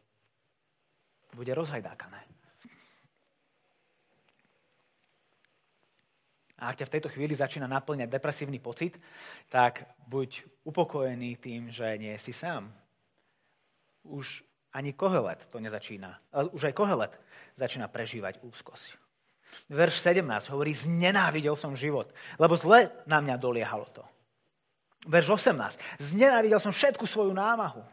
bude 1.36 1.52
rozhajdákané. 1.52 2.24
A 6.56 6.72
ak 6.72 6.80
ťa 6.80 6.88
v 6.88 6.94
tejto 6.98 7.10
chvíli 7.12 7.36
začína 7.36 7.68
naplňať 7.68 8.08
depresívny 8.08 8.64
pocit, 8.64 8.96
tak 9.52 9.84
buď 10.08 10.48
upokojený 10.64 11.36
tým, 11.36 11.68
že 11.68 12.00
nie 12.00 12.16
si 12.16 12.32
sám. 12.32 12.72
Už 14.08 14.40
ani 14.72 14.96
kohelet 14.96 15.44
to 15.52 15.60
nezačína. 15.60 16.16
Ale 16.32 16.48
už 16.56 16.72
aj 16.72 16.74
kohelet 16.80 17.14
začína 17.60 17.92
prežívať 17.92 18.40
úzkosť. 18.40 18.96
Verš 19.72 20.00
17 20.04 20.52
hovorí, 20.52 20.76
znenávidel 20.76 21.56
som 21.56 21.76
život, 21.76 22.12
lebo 22.40 22.60
zle 22.60 22.92
na 23.08 23.24
mňa 23.24 23.36
doliehalo 23.40 23.88
to. 23.92 24.04
Verš 25.06 25.52
18, 25.52 25.80
znenávidel 26.02 26.60
som 26.60 26.74
všetku 26.76 27.08
svoju 27.08 27.32
námahu. 27.32 27.84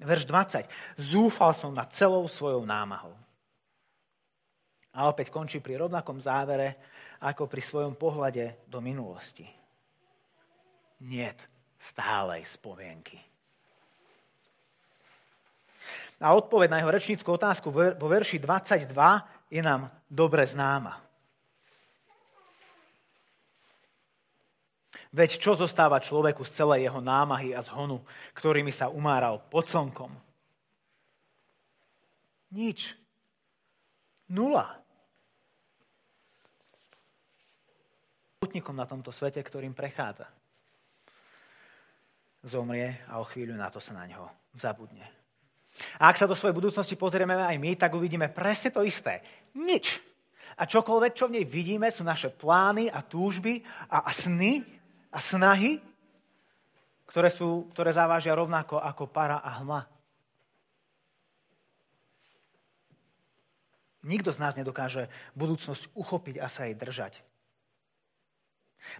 Verš 0.00 0.24
20, 0.24 0.64
zúfal 0.96 1.52
som 1.52 1.76
nad 1.76 1.92
celou 1.92 2.24
svojou 2.24 2.64
námahou. 2.64 3.12
A 4.96 5.06
opäť 5.06 5.28
končí 5.30 5.60
pri 5.60 5.76
rovnakom 5.76 6.18
závere, 6.18 6.80
ako 7.20 7.46
pri 7.46 7.62
svojom 7.62 7.94
pohľade 7.94 8.64
do 8.64 8.80
minulosti. 8.80 9.44
Niet 11.04 11.36
stálej 11.80 12.44
spomienky. 12.48 13.16
A 16.20 16.36
odpoveď 16.36 16.68
na 16.68 16.78
jeho 16.84 16.92
rečníckú 16.92 17.28
otázku 17.32 17.72
vo 17.72 18.06
verši 18.08 18.36
22 18.36 18.92
je 19.48 19.60
nám 19.64 19.88
dobre 20.04 20.44
známa. 20.44 21.00
Veď 25.10 25.42
čo 25.42 25.58
zostáva 25.58 25.98
človeku 25.98 26.46
z 26.46 26.54
celej 26.54 26.86
jeho 26.86 27.02
námahy 27.02 27.50
a 27.50 27.60
zhonu, 27.66 27.98
ktorými 28.34 28.70
sa 28.70 28.86
umáral 28.86 29.42
pod 29.50 29.66
slnkom? 29.66 30.10
Nič. 32.54 32.94
Nula. 34.30 34.80
putnikom 38.50 38.74
na 38.74 38.82
tomto 38.82 39.14
svete, 39.14 39.38
ktorým 39.46 39.70
prechádza. 39.70 40.26
Zomrie 42.42 42.98
a 43.06 43.22
o 43.22 43.24
chvíľu 43.28 43.54
na 43.54 43.70
to 43.70 43.78
sa 43.78 43.94
na 43.94 44.02
neho 44.10 44.26
zabudne. 44.58 45.06
A 46.02 46.10
ak 46.10 46.18
sa 46.18 46.26
do 46.26 46.34
svojej 46.34 46.58
budúcnosti 46.58 46.98
pozrieme 46.98 47.38
aj 47.38 47.54
my, 47.62 47.78
tak 47.78 47.94
uvidíme 47.94 48.26
presne 48.26 48.74
to 48.74 48.82
isté. 48.82 49.22
Nič. 49.54 50.02
A 50.58 50.66
čokoľvek, 50.66 51.12
čo 51.14 51.30
v 51.30 51.38
nej 51.38 51.46
vidíme, 51.46 51.94
sú 51.94 52.02
naše 52.02 52.26
plány 52.26 52.90
a 52.90 53.06
túžby 53.06 53.62
a, 53.86 54.02
a 54.02 54.10
sny 54.10 54.66
a 55.10 55.18
snahy, 55.18 55.82
ktoré, 57.10 57.30
sú, 57.30 57.66
ktoré 57.74 57.90
závažia 57.90 58.38
rovnako 58.38 58.78
ako 58.78 59.10
para 59.10 59.42
a 59.42 59.58
hmla. 59.58 59.82
Nikto 64.06 64.32
z 64.32 64.40
nás 64.40 64.56
nedokáže 64.56 65.12
budúcnosť 65.36 65.92
uchopiť 65.92 66.40
a 66.40 66.48
sa 66.48 66.64
jej 66.64 66.78
držať. 66.78 67.20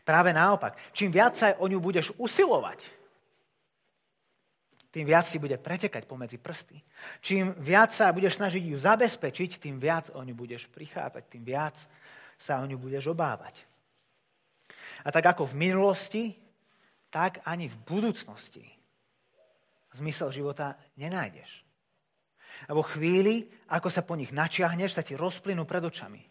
Práve 0.05 0.37
naopak, 0.37 0.77
čím 0.93 1.09
viac 1.09 1.41
sa 1.41 1.57
o 1.57 1.65
ňu 1.65 1.81
budeš 1.81 2.13
usilovať, 2.21 2.85
tým 4.91 5.07
viac 5.07 5.23
si 5.23 5.39
bude 5.39 5.55
pretekať 5.55 6.03
pomedzi 6.03 6.35
prsty. 6.35 6.83
Čím 7.23 7.55
viac 7.63 7.95
sa 7.95 8.11
budeš 8.11 8.43
snažiť 8.43 8.75
ju 8.75 8.77
zabezpečiť, 8.77 9.63
tým 9.63 9.79
viac 9.79 10.11
o 10.11 10.19
ňu 10.19 10.35
budeš 10.35 10.67
prichádzať, 10.67 11.23
tým 11.31 11.47
viac 11.47 11.79
sa 12.35 12.59
o 12.59 12.67
ňu 12.67 12.75
budeš 12.75 13.07
obávať. 13.15 13.70
A 15.05 15.09
tak 15.09 15.25
ako 15.37 15.49
v 15.49 15.59
minulosti, 15.71 16.25
tak 17.11 17.43
ani 17.45 17.69
v 17.69 17.77
budúcnosti 17.87 18.65
zmysel 19.97 20.31
života 20.31 20.79
nenájdeš. 20.95 21.67
A 22.69 22.77
vo 22.77 22.85
chvíli, 22.85 23.49
ako 23.73 23.89
sa 23.89 24.05
po 24.05 24.15
nich 24.15 24.31
načiahneš, 24.31 24.95
sa 24.95 25.03
ti 25.03 25.17
rozplynú 25.17 25.65
pred 25.65 25.83
očami. 25.83 26.31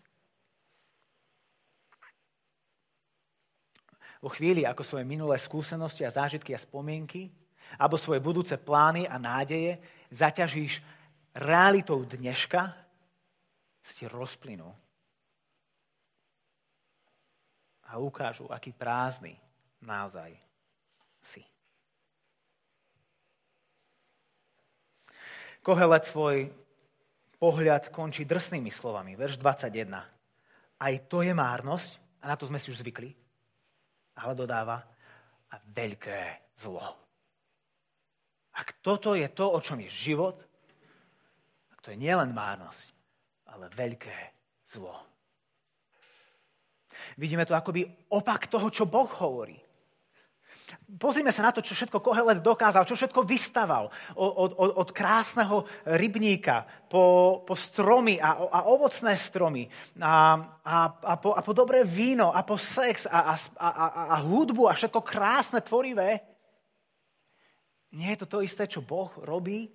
vo 4.20 4.28
chvíli, 4.28 4.68
ako 4.68 4.84
svoje 4.84 5.08
minulé 5.08 5.40
skúsenosti 5.40 6.04
a 6.04 6.12
zážitky 6.12 6.52
a 6.52 6.60
spomienky, 6.60 7.32
alebo 7.80 7.96
svoje 7.96 8.20
budúce 8.20 8.56
plány 8.60 9.08
a 9.08 9.16
nádeje 9.16 9.80
zaťažíš 10.12 10.84
realitou 11.32 12.04
dneška, 12.04 12.76
si 13.96 14.06
rozplynú 14.06 14.70
a 17.90 17.98
ukážu, 17.98 18.46
aký 18.54 18.70
prázdny 18.70 19.34
naozaj 19.82 20.38
si. 21.26 21.42
Kohelet 25.66 26.06
svoj 26.06 26.54
pohľad 27.42 27.90
končí 27.90 28.24
drsnými 28.24 28.70
slovami. 28.70 29.18
Verš 29.18 29.42
21. 29.42 29.90
Aj 30.80 30.94
to 31.12 31.26
je 31.26 31.34
márnosť, 31.36 31.92
a 32.24 32.32
na 32.32 32.36
to 32.40 32.48
sme 32.48 32.60
si 32.62 32.72
už 32.72 32.80
zvykli, 32.80 33.12
ale 34.16 34.34
dodáva 34.36 34.80
a 35.50 35.56
veľké 35.60 36.52
zlo. 36.60 36.84
Ak 38.56 38.84
toto 38.84 39.16
je 39.16 39.28
to, 39.32 39.48
o 39.48 39.60
čom 39.64 39.80
je 39.80 39.92
život, 39.92 40.36
to 41.80 41.96
je 41.96 41.98
nielen 41.98 42.36
márnosť, 42.36 42.86
ale 43.50 43.72
veľké 43.72 44.18
zlo. 44.76 44.94
Vidíme 47.18 47.46
tu 47.46 47.56
akoby 47.56 47.86
opak 48.10 48.48
toho, 48.48 48.68
čo 48.70 48.88
Boh 48.88 49.10
hovorí. 49.20 49.60
Pozrime 50.90 51.34
sa 51.34 51.50
na 51.50 51.54
to, 51.54 51.66
čo 51.66 51.74
všetko 51.74 52.02
Kohelet 52.02 52.46
dokázal, 52.46 52.86
čo 52.86 52.98
všetko 52.98 53.26
vystaval. 53.26 53.90
Od, 54.14 54.54
od, 54.54 54.72
od 54.78 54.90
krásneho 54.94 55.66
rybníka 55.86 56.66
po, 56.90 57.42
po 57.46 57.54
stromy 57.58 58.22
a, 58.22 58.38
a 58.38 58.60
ovocné 58.70 59.18
stromy 59.18 59.70
a, 59.98 60.38
a, 60.62 60.78
a, 60.94 61.14
po, 61.18 61.34
a 61.34 61.42
po 61.42 61.54
dobré 61.54 61.82
víno 61.86 62.34
a 62.34 62.42
po 62.46 62.58
sex 62.58 63.10
a, 63.10 63.34
a, 63.34 63.36
a, 63.58 63.70
a, 64.14 64.18
hudbu 64.22 64.70
a 64.70 64.78
všetko 64.78 65.02
krásne, 65.02 65.62
tvorivé. 65.62 66.22
Nie 67.90 68.14
je 68.14 68.26
to 68.26 68.38
to 68.38 68.46
isté, 68.46 68.70
čo 68.70 68.86
Boh 68.86 69.10
robí 69.26 69.70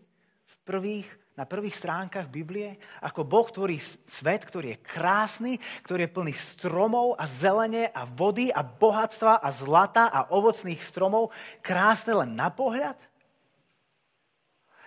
v 0.46 0.54
prvých 0.62 1.08
na 1.34 1.42
prvých 1.42 1.74
stránkach 1.74 2.30
Biblie, 2.30 2.78
ako 3.02 3.26
Boh 3.26 3.48
tvorí 3.50 3.82
svet, 4.06 4.46
ktorý 4.46 4.78
je 4.78 4.82
krásny, 4.86 5.52
ktorý 5.82 6.06
je 6.06 6.14
plný 6.14 6.34
stromov 6.34 7.18
a 7.18 7.26
zelene 7.26 7.90
a 7.90 8.06
vody 8.06 8.54
a 8.54 8.62
bohatstva 8.62 9.42
a 9.42 9.48
zlata 9.50 10.06
a 10.06 10.30
ovocných 10.30 10.78
stromov, 10.78 11.34
krásne 11.58 12.22
len 12.22 12.38
na 12.38 12.54
pohľad? 12.54 12.94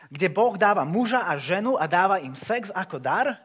Kde 0.08 0.28
Boh 0.32 0.56
dáva 0.56 0.88
muža 0.88 1.28
a 1.28 1.36
ženu 1.36 1.76
a 1.76 1.84
dáva 1.84 2.24
im 2.24 2.32
sex 2.32 2.72
ako 2.72 2.96
dar? 2.96 3.44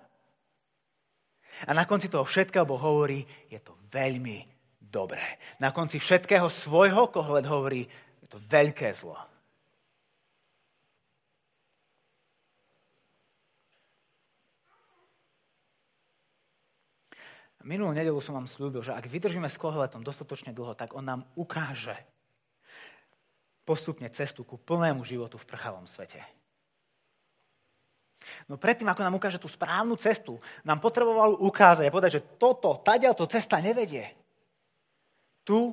A 1.67 1.71
na 1.75 1.83
konci 1.83 2.07
toho 2.07 2.23
všetkého 2.23 2.63
Boh 2.63 2.79
hovorí, 2.79 3.27
je 3.51 3.59
to 3.59 3.75
veľmi 3.91 4.47
dobré. 4.79 5.43
Na 5.59 5.75
konci 5.75 5.99
všetkého 5.99 6.47
svojho 6.47 7.11
kohled 7.11 7.51
hovorí, 7.51 7.83
je 8.23 8.27
to 8.31 8.39
veľké 8.47 8.95
zlo. 8.95 9.32
Minulú 17.63 17.95
nedelu 17.95 18.19
som 18.19 18.35
vám 18.35 18.51
slúbil, 18.51 18.83
že 18.83 18.91
ak 18.91 19.07
vydržíme 19.07 19.47
s 19.47 19.55
kohletom 19.55 20.03
dostatočne 20.03 20.51
dlho, 20.51 20.75
tak 20.75 20.99
on 20.99 21.07
nám 21.07 21.23
ukáže 21.39 21.95
postupne 23.63 24.11
cestu 24.11 24.43
ku 24.43 24.59
plnému 24.59 25.07
životu 25.07 25.39
v 25.39 25.47
prchavom 25.47 25.87
svete. 25.87 26.19
No 28.51 28.59
predtým, 28.59 28.91
ako 28.91 29.03
nám 29.07 29.19
ukáže 29.19 29.39
tú 29.39 29.47
správnu 29.47 29.95
cestu, 29.95 30.43
nám 30.67 30.83
potreboval 30.83 31.39
ukázať 31.39 31.87
a 31.87 31.95
povedať, 31.95 32.13
že 32.19 32.27
toto, 32.39 32.83
to 32.83 33.25
cesta 33.31 33.63
nevedie. 33.63 34.11
Tu 35.47 35.71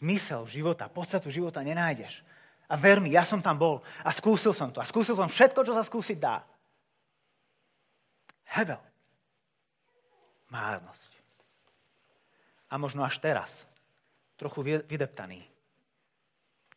zmysel 0.00 0.44
života, 0.44 0.92
podstatu 0.92 1.32
života 1.32 1.64
nenájdeš. 1.64 2.20
A 2.68 2.76
ver 2.76 3.00
mi, 3.00 3.12
ja 3.12 3.24
som 3.24 3.40
tam 3.40 3.56
bol 3.56 3.84
a 4.04 4.12
skúsil 4.12 4.52
som 4.56 4.72
to. 4.72 4.80
A 4.80 4.88
skúsil 4.88 5.16
som 5.16 5.28
všetko, 5.28 5.60
čo 5.64 5.72
sa 5.76 5.84
skúsiť 5.84 6.16
dá. 6.20 6.44
Hebel. 8.48 8.80
Márnosť 10.48 11.13
a 12.74 12.78
možno 12.78 13.06
až 13.06 13.22
teraz, 13.22 13.54
trochu 14.34 14.82
vydeptaní, 14.82 15.46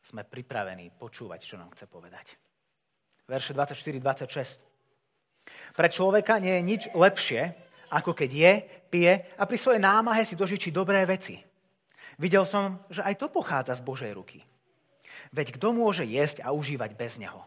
sme 0.06 0.22
pripravení 0.22 0.94
počúvať, 0.94 1.42
čo 1.42 1.58
nám 1.58 1.74
chce 1.74 1.90
povedať. 1.90 2.38
Verše 3.26 3.58
24-26. 3.58 4.62
Pre 5.74 5.88
človeka 5.90 6.38
nie 6.38 6.54
je 6.54 6.64
nič 6.64 6.82
lepšie, 6.94 7.50
ako 7.90 8.14
keď 8.14 8.30
je, 8.30 8.54
pije 8.94 9.26
a 9.36 9.44
pri 9.50 9.58
svojej 9.58 9.82
námahe 9.82 10.22
si 10.22 10.38
dožičí 10.38 10.70
dobré 10.70 11.02
veci. 11.10 11.42
Videl 12.22 12.46
som, 12.46 12.78
že 12.94 13.02
aj 13.02 13.18
to 13.18 13.28
pochádza 13.34 13.74
z 13.76 13.84
Božej 13.84 14.12
ruky. 14.14 14.46
Veď 15.34 15.58
kto 15.58 15.74
môže 15.74 16.06
jesť 16.06 16.46
a 16.46 16.54
užívať 16.54 16.94
bez 16.94 17.18
neho? 17.18 17.42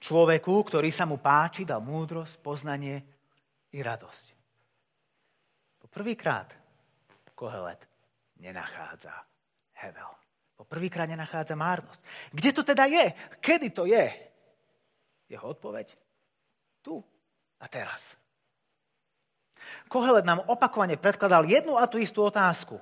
Človeku, 0.00 0.54
ktorý 0.70 0.94
sa 0.94 1.02
mu 1.02 1.18
páči, 1.18 1.66
dal 1.66 1.82
múdrosť, 1.82 2.38
poznanie 2.40 3.02
i 3.74 3.82
radosť. 3.82 4.24
Po 5.82 5.86
prvýkrát 5.90 6.65
Kohelet 7.36 7.84
nenachádza 8.40 9.12
Hevel. 9.76 10.08
Po 10.56 10.64
prvýkrát 10.64 11.04
nenachádza 11.04 11.52
márnosť. 11.52 12.00
Kde 12.32 12.50
to 12.56 12.62
teda 12.64 12.88
je? 12.88 13.12
Kedy 13.44 13.68
to 13.76 13.84
je? 13.84 14.08
Jeho 15.28 15.44
odpoveď? 15.52 15.92
Tu 16.80 16.96
a 17.60 17.66
teraz. 17.68 18.00
Kohelet 19.92 20.24
nám 20.24 20.48
opakovane 20.48 20.96
predkladal 20.96 21.44
jednu 21.44 21.76
a 21.76 21.84
tú 21.84 22.00
istú 22.00 22.24
otázku. 22.24 22.80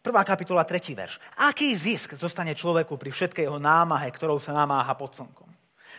Prvá 0.00 0.24
kapitola, 0.24 0.64
tretí 0.64 0.94
verš. 0.94 1.18
Aký 1.36 1.74
zisk 1.76 2.16
zostane 2.16 2.54
človeku 2.54 2.96
pri 2.96 3.10
všetkej 3.12 3.44
jeho 3.50 3.60
námahe, 3.60 4.08
ktorou 4.14 4.38
sa 4.40 4.54
namáha 4.54 4.94
pod 4.96 5.12
slnkom? 5.12 5.50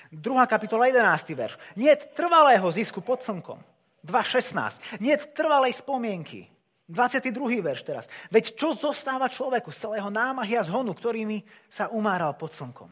Druhá 0.09 0.47
kapitola, 0.47 0.89
11. 0.89 1.35
verš. 1.37 1.59
Nie 1.75 1.99
trvalého 1.99 2.65
zisku 2.71 3.03
pod 3.03 3.21
slnkom. 3.21 3.59
2.16. 4.01 5.03
Nie 5.03 5.19
trvalej 5.19 5.77
spomienky. 5.77 6.49
22. 6.91 7.63
verš 7.63 7.81
teraz. 7.87 8.05
Veď 8.27 8.53
čo 8.59 8.75
zostáva 8.75 9.31
človeku 9.31 9.71
z 9.71 9.87
celého 9.87 10.11
námahy 10.11 10.59
a 10.59 10.67
zhonu, 10.67 10.91
ktorými 10.91 11.41
sa 11.71 11.87
umáral 11.87 12.35
pod 12.35 12.51
slnkom? 12.51 12.91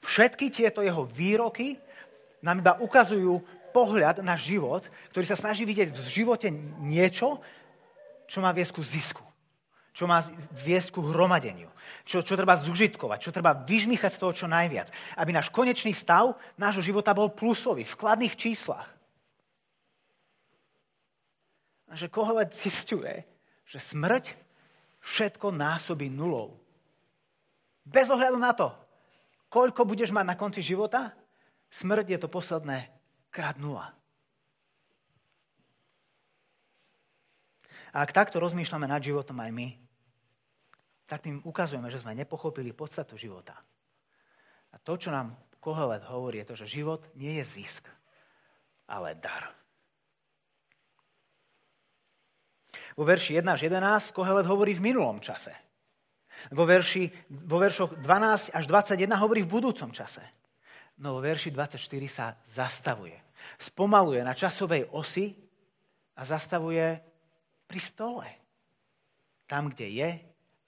Všetky 0.00 0.48
tieto 0.48 0.80
jeho 0.80 1.04
výroky 1.04 1.76
nám 2.40 2.64
iba 2.64 2.72
ukazujú 2.80 3.44
pohľad 3.76 4.24
na 4.24 4.34
život, 4.40 4.88
ktorý 5.12 5.24
sa 5.28 5.36
snaží 5.36 5.68
vidieť 5.68 5.92
v 5.92 6.00
živote 6.08 6.48
niečo, 6.80 7.44
čo 8.24 8.40
má 8.40 8.52
viesť 8.56 8.72
ku 8.72 8.82
zisku. 8.82 9.24
Čo 9.92 10.06
má 10.06 10.22
viesť 10.62 10.94
ku 10.94 11.00
hromadeniu. 11.02 11.68
Čo, 12.08 12.22
čo 12.22 12.38
treba 12.38 12.56
zužitkovať, 12.56 13.18
čo 13.20 13.34
treba 13.34 13.52
vyžmýchať 13.52 14.16
z 14.16 14.20
toho 14.20 14.32
čo 14.32 14.46
najviac. 14.48 14.88
Aby 15.18 15.36
náš 15.36 15.52
konečný 15.52 15.92
stav 15.92 16.38
nášho 16.56 16.80
života 16.80 17.12
bol 17.12 17.28
plusový, 17.28 17.84
v 17.84 17.98
kladných 17.98 18.38
číslach. 18.38 18.97
A 21.88 21.96
že 21.96 22.12
Kohelet 22.12 22.52
zistuje, 22.52 23.24
že 23.64 23.80
smrť 23.80 24.36
všetko 25.00 25.52
násobí 25.52 26.12
nulou. 26.12 26.56
Bez 27.88 28.12
ohľadu 28.12 28.36
na 28.36 28.52
to, 28.52 28.68
koľko 29.48 29.88
budeš 29.88 30.12
mať 30.12 30.26
na 30.28 30.36
konci 30.36 30.60
života, 30.60 31.16
smrť 31.72 32.06
je 32.12 32.18
to 32.20 32.28
posledné 32.28 32.92
krát 33.32 33.56
nula. 33.56 33.96
A 37.88 38.04
ak 38.04 38.12
takto 38.12 38.36
rozmýšľame 38.36 38.84
nad 38.84 39.00
životom 39.00 39.40
aj 39.40 39.50
my, 39.52 39.68
tak 41.08 41.24
tým 41.24 41.40
ukazujeme, 41.40 41.88
že 41.88 42.04
sme 42.04 42.12
nepochopili 42.12 42.76
podstatu 42.76 43.16
života. 43.16 43.56
A 44.68 44.76
to, 44.76 45.00
čo 45.00 45.08
nám 45.08 45.32
Kohelet 45.56 46.04
hovorí, 46.04 46.44
je 46.44 46.52
to, 46.52 46.56
že 46.60 46.78
život 46.80 47.00
nie 47.16 47.40
je 47.40 47.44
zisk, 47.48 47.88
ale 48.84 49.16
dar. 49.16 49.56
Vo 52.98 53.04
verši 53.06 53.38
1 53.38 53.46
až 53.46 53.70
11 53.70 54.10
Kohelet 54.10 54.46
hovorí 54.46 54.74
v 54.74 54.92
minulom 54.92 55.22
čase. 55.22 55.54
Vo, 56.54 56.62
verši, 56.62 57.10
vo 57.30 57.58
veršoch 57.58 57.98
12 57.98 58.54
až 58.54 58.64
21 58.66 59.10
hovorí 59.18 59.42
v 59.42 59.52
budúcom 59.58 59.90
čase. 59.90 60.22
No 60.98 61.18
vo 61.18 61.20
verši 61.22 61.50
24 61.50 61.78
sa 62.10 62.34
zastavuje. 62.54 63.14
Spomaluje 63.58 64.22
na 64.22 64.34
časovej 64.34 64.90
osi 64.90 65.34
a 66.18 66.22
zastavuje 66.26 66.98
pri 67.66 67.80
stole. 67.82 68.28
Tam, 69.46 69.70
kde 69.70 69.86
je 69.88 70.10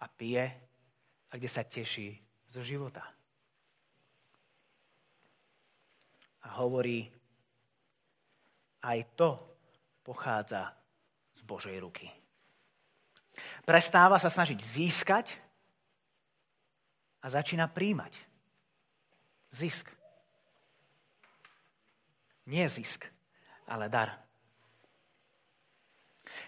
a 0.01 0.07
pije 0.07 0.46
a 1.31 1.33
kde 1.38 1.49
sa 1.51 1.66
teší 1.66 2.18
zo 2.51 2.62
života. 2.62 3.03
A 6.40 6.57
hovorí, 6.62 7.05
aj 8.81 8.99
to 9.12 9.37
pochádza 10.01 10.80
Božej 11.51 11.75
ruky. 11.83 12.07
Prestáva 13.67 14.23
sa 14.23 14.31
snažiť 14.31 14.59
získať 14.63 15.27
a 17.19 17.27
začína 17.27 17.67
príjmať. 17.67 18.15
Zisk. 19.51 19.91
Nie 22.47 22.71
zisk, 22.71 23.11
ale 23.67 23.91
dar. 23.91 24.15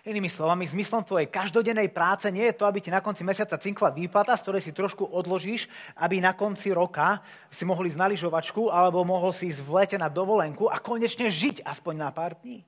Inými 0.03 0.27
slovami, 0.27 0.67
zmyslom 0.67 1.07
tvojej 1.07 1.31
každodennej 1.31 1.91
práce 1.91 2.27
nie 2.31 2.51
je 2.51 2.59
to, 2.59 2.67
aby 2.67 2.83
ti 2.83 2.91
na 2.91 2.99
konci 2.99 3.23
mesiaca 3.23 3.55
cinkla 3.55 3.95
výplata, 3.95 4.35
z 4.35 4.43
ktorej 4.43 4.63
si 4.63 4.73
trošku 4.75 5.07
odložíš, 5.07 5.71
aby 5.95 6.19
na 6.19 6.35
konci 6.35 6.75
roka 6.75 7.23
si 7.55 7.63
mohli 7.63 7.91
ísť 7.91 8.01
na 8.03 8.11
lyžovačku 8.11 8.67
alebo 8.71 9.07
mohol 9.07 9.31
si 9.31 9.51
ísť 9.51 9.63
v 9.63 9.71
lete 9.79 9.97
na 9.99 10.11
dovolenku 10.11 10.67
a 10.67 10.83
konečne 10.83 11.31
žiť 11.31 11.63
aspoň 11.63 11.95
na 12.03 12.11
pár 12.11 12.35
dní. 12.43 12.67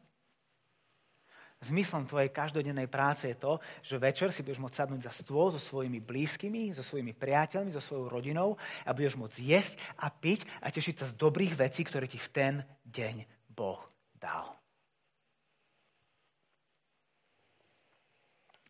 Zmyslom 1.65 2.05
tvojej 2.05 2.29
každodennej 2.29 2.87
práce 2.87 3.25
je 3.25 3.37
to, 3.37 3.57
že 3.81 3.97
večer 3.97 4.29
si 4.31 4.45
budeš 4.45 4.61
môcť 4.61 4.77
sadnúť 4.77 5.09
za 5.09 5.13
stôl 5.17 5.49
so 5.49 5.61
svojimi 5.61 5.99
blízkymi, 6.05 6.77
so 6.77 6.85
svojimi 6.85 7.17
priateľmi, 7.17 7.73
so 7.73 7.81
svojou 7.81 8.13
rodinou 8.13 8.61
a 8.85 8.93
budeš 8.93 9.17
môcť 9.17 9.39
jesť 9.41 9.75
a 9.97 10.13
piť 10.13 10.45
a 10.61 10.69
tešiť 10.69 10.95
sa 11.01 11.07
z 11.09 11.17
dobrých 11.17 11.57
vecí, 11.57 11.81
ktoré 11.83 12.05
ti 12.05 12.21
v 12.21 12.33
ten 12.33 12.55
deň 12.85 13.25
Boh 13.49 13.81
dal. 14.21 14.61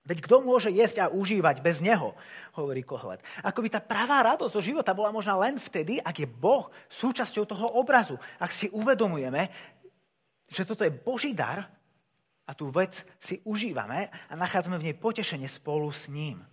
Veď 0.05 0.21
kto 0.21 0.45
môže 0.45 0.69
jesť 0.69 1.09
a 1.09 1.11
užívať 1.11 1.65
bez 1.65 1.81
neho, 1.81 2.13
hovorí 2.53 2.85
Kohlet. 2.85 3.25
Ako 3.41 3.65
by 3.65 3.69
tá 3.73 3.81
pravá 3.81 4.21
radosť 4.21 4.53
zo 4.53 4.61
života 4.61 4.93
bola 4.93 5.09
možná 5.09 5.33
len 5.41 5.57
vtedy, 5.57 5.97
ak 5.97 6.21
je 6.21 6.29
Boh 6.29 6.69
súčasťou 6.93 7.49
toho 7.49 7.67
obrazu. 7.81 8.21
Ak 8.37 8.53
si 8.53 8.69
uvedomujeme, 8.69 9.49
že 10.45 10.69
toto 10.69 10.85
je 10.85 10.93
Boží 10.93 11.33
dar, 11.33 11.73
a 12.45 12.53
tú 12.53 12.69
vec 12.69 12.93
si 13.21 13.41
užívame 13.49 14.13
a 14.29 14.33
nachádzame 14.37 14.77
v 14.77 14.87
nej 14.93 14.97
potešenie 14.97 15.49
spolu 15.49 15.89
s 15.89 16.09
ním. 16.13 16.45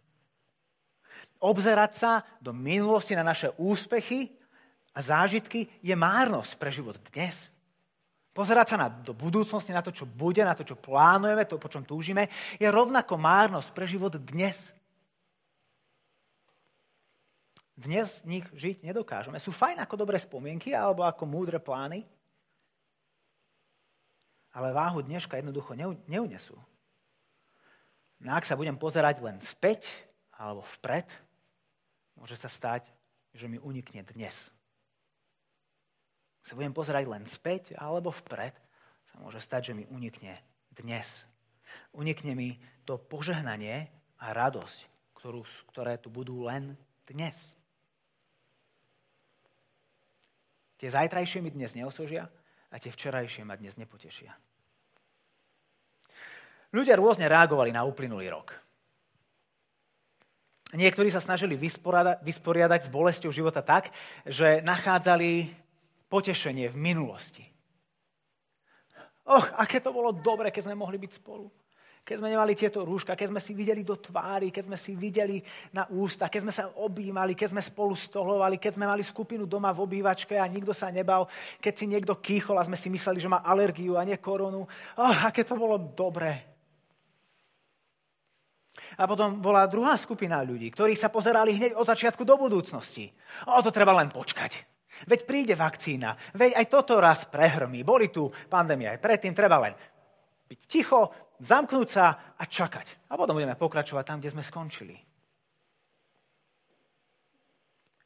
Obzerať 1.42 1.92
sa 1.98 2.12
do 2.40 2.56
minulosti 2.56 3.18
na 3.18 3.26
naše 3.26 3.52
úspechy 3.60 4.32
a 4.96 5.00
zážitky 5.04 5.68
je 5.84 5.96
márnosť 5.96 6.52
pre 6.56 6.72
život 6.72 6.96
dnes. 7.12 7.52
Pozerať 8.32 8.76
sa 8.76 8.78
na, 8.80 8.88
do 8.88 9.12
budúcnosti, 9.12 9.76
na 9.76 9.84
to, 9.84 9.92
čo 9.92 10.08
bude, 10.08 10.40
na 10.40 10.56
to, 10.56 10.64
čo 10.64 10.80
plánujeme, 10.80 11.44
to, 11.44 11.60
po 11.60 11.68
čom 11.68 11.84
túžime, 11.84 12.32
je 12.56 12.68
rovnako 12.72 13.20
márnosť 13.20 13.70
pre 13.76 13.84
život 13.84 14.16
dnes. 14.16 14.56
Dnes 17.76 18.24
v 18.24 18.40
nich 18.40 18.46
žiť 18.56 18.88
nedokážeme. 18.88 19.36
Sú 19.42 19.52
fajn 19.52 19.84
ako 19.84 20.00
dobré 20.00 20.16
spomienky 20.16 20.72
alebo 20.72 21.04
ako 21.04 21.28
múdre 21.28 21.60
plány, 21.60 22.08
ale 24.52 24.76
váhu 24.76 25.00
dneška 25.00 25.40
jednoducho 25.40 25.76
neunesú. 26.08 26.58
No 28.22 28.38
ak 28.38 28.46
sa 28.46 28.60
budem 28.60 28.78
pozerať 28.78 29.24
len 29.24 29.42
späť 29.42 29.88
alebo 30.36 30.62
vpred, 30.78 31.08
môže 32.20 32.38
sa 32.38 32.52
stať, 32.52 32.86
že 33.34 33.48
mi 33.48 33.58
unikne 33.58 34.04
dnes. 34.06 34.36
Ak 36.44 36.52
sa 36.52 36.58
budem 36.58 36.76
pozerať 36.76 37.06
len 37.08 37.24
späť 37.26 37.74
alebo 37.80 38.12
vpred, 38.12 38.54
sa 39.12 39.16
môže 39.24 39.40
stať, 39.42 39.72
že 39.72 39.78
mi 39.78 39.86
unikne 39.90 40.38
dnes. 40.76 41.08
Unikne 41.96 42.36
mi 42.36 42.60
to 42.84 43.00
požehnanie 43.00 43.88
a 44.20 44.26
radosť, 44.36 44.80
ktorú, 45.16 45.42
ktoré 45.72 45.96
tu 45.98 46.12
budú 46.12 46.46
len 46.46 46.76
dnes. 47.08 47.36
Tie 50.82 50.90
zajtrajšie 50.90 51.46
mi 51.46 51.54
dnes 51.54 51.78
neosožia, 51.78 52.26
a 52.72 52.80
tie 52.80 52.92
včerajšie 52.92 53.44
ma 53.44 53.60
dnes 53.60 53.76
nepotešia. 53.76 54.32
Ľudia 56.72 56.96
rôzne 56.96 57.28
reagovali 57.28 57.76
na 57.76 57.84
uplynulý 57.84 58.32
rok. 58.32 58.56
Niektorí 60.72 61.12
sa 61.12 61.20
snažili 61.20 61.60
vysporiadať, 61.60 62.24
vysporiadať 62.24 62.88
s 62.88 62.94
bolesťou 62.96 63.28
života 63.28 63.60
tak, 63.60 63.92
že 64.24 64.64
nachádzali 64.64 65.52
potešenie 66.08 66.72
v 66.72 66.78
minulosti. 66.80 67.44
Och, 69.28 69.52
aké 69.60 69.84
to 69.84 69.92
bolo 69.92 70.16
dobre, 70.16 70.48
keď 70.48 70.72
sme 70.72 70.80
mohli 70.80 70.96
byť 70.96 71.12
spolu 71.20 71.52
keď 72.02 72.18
sme 72.18 72.34
nemali 72.34 72.58
tieto 72.58 72.82
rúška, 72.82 73.14
keď 73.14 73.30
sme 73.30 73.42
si 73.42 73.54
videli 73.54 73.86
do 73.86 73.94
tvári, 73.94 74.50
keď 74.50 74.64
sme 74.66 74.78
si 74.78 74.98
videli 74.98 75.38
na 75.70 75.86
ústa, 75.94 76.34
keď 76.34 76.42
sme 76.42 76.54
sa 76.54 76.64
objímali, 76.82 77.38
keď 77.38 77.54
sme 77.54 77.62
spolu 77.62 77.94
stolovali, 77.94 78.58
keď 78.58 78.74
sme 78.74 78.90
mali 78.90 79.06
skupinu 79.06 79.46
doma 79.46 79.70
v 79.70 79.86
obývačke 79.86 80.34
a 80.34 80.50
nikto 80.50 80.74
sa 80.74 80.90
nebal, 80.90 81.30
keď 81.62 81.74
si 81.78 81.86
niekto 81.86 82.18
kýchol 82.18 82.58
a 82.58 82.66
sme 82.66 82.76
si 82.76 82.90
mysleli, 82.90 83.22
že 83.22 83.30
má 83.30 83.46
alergiu 83.46 84.02
a 84.02 84.04
nie 84.04 84.18
koronu. 84.18 84.66
Oh, 84.98 85.18
aké 85.22 85.46
to 85.46 85.54
bolo 85.54 85.78
dobré. 85.78 86.52
A 88.98 89.08
potom 89.08 89.40
bola 89.40 89.70
druhá 89.70 89.96
skupina 89.96 90.42
ľudí, 90.42 90.74
ktorí 90.74 90.98
sa 90.98 91.08
pozerali 91.14 91.56
hneď 91.56 91.78
od 91.78 91.86
začiatku 91.86 92.26
do 92.26 92.36
budúcnosti. 92.36 93.14
O, 93.48 93.62
to 93.62 93.72
treba 93.72 93.94
len 93.96 94.10
počkať. 94.12 94.68
Veď 95.08 95.24
príde 95.24 95.56
vakcína, 95.56 96.18
veď 96.36 96.60
aj 96.60 96.66
toto 96.68 97.00
raz 97.00 97.24
prehrmí. 97.30 97.86
Boli 97.86 98.12
tu 98.12 98.28
pandémie 98.52 98.90
aj 98.90 99.00
predtým, 99.00 99.32
treba 99.32 99.64
len 99.64 99.74
byť 100.52 100.60
ticho, 100.68 101.31
zamknúť 101.42 101.88
sa 101.90 102.06
a 102.38 102.44
čakať. 102.46 103.10
A 103.10 103.18
potom 103.18 103.36
budeme 103.36 103.58
pokračovať 103.58 104.04
tam, 104.06 104.18
kde 104.22 104.32
sme 104.32 104.46
skončili. 104.46 104.96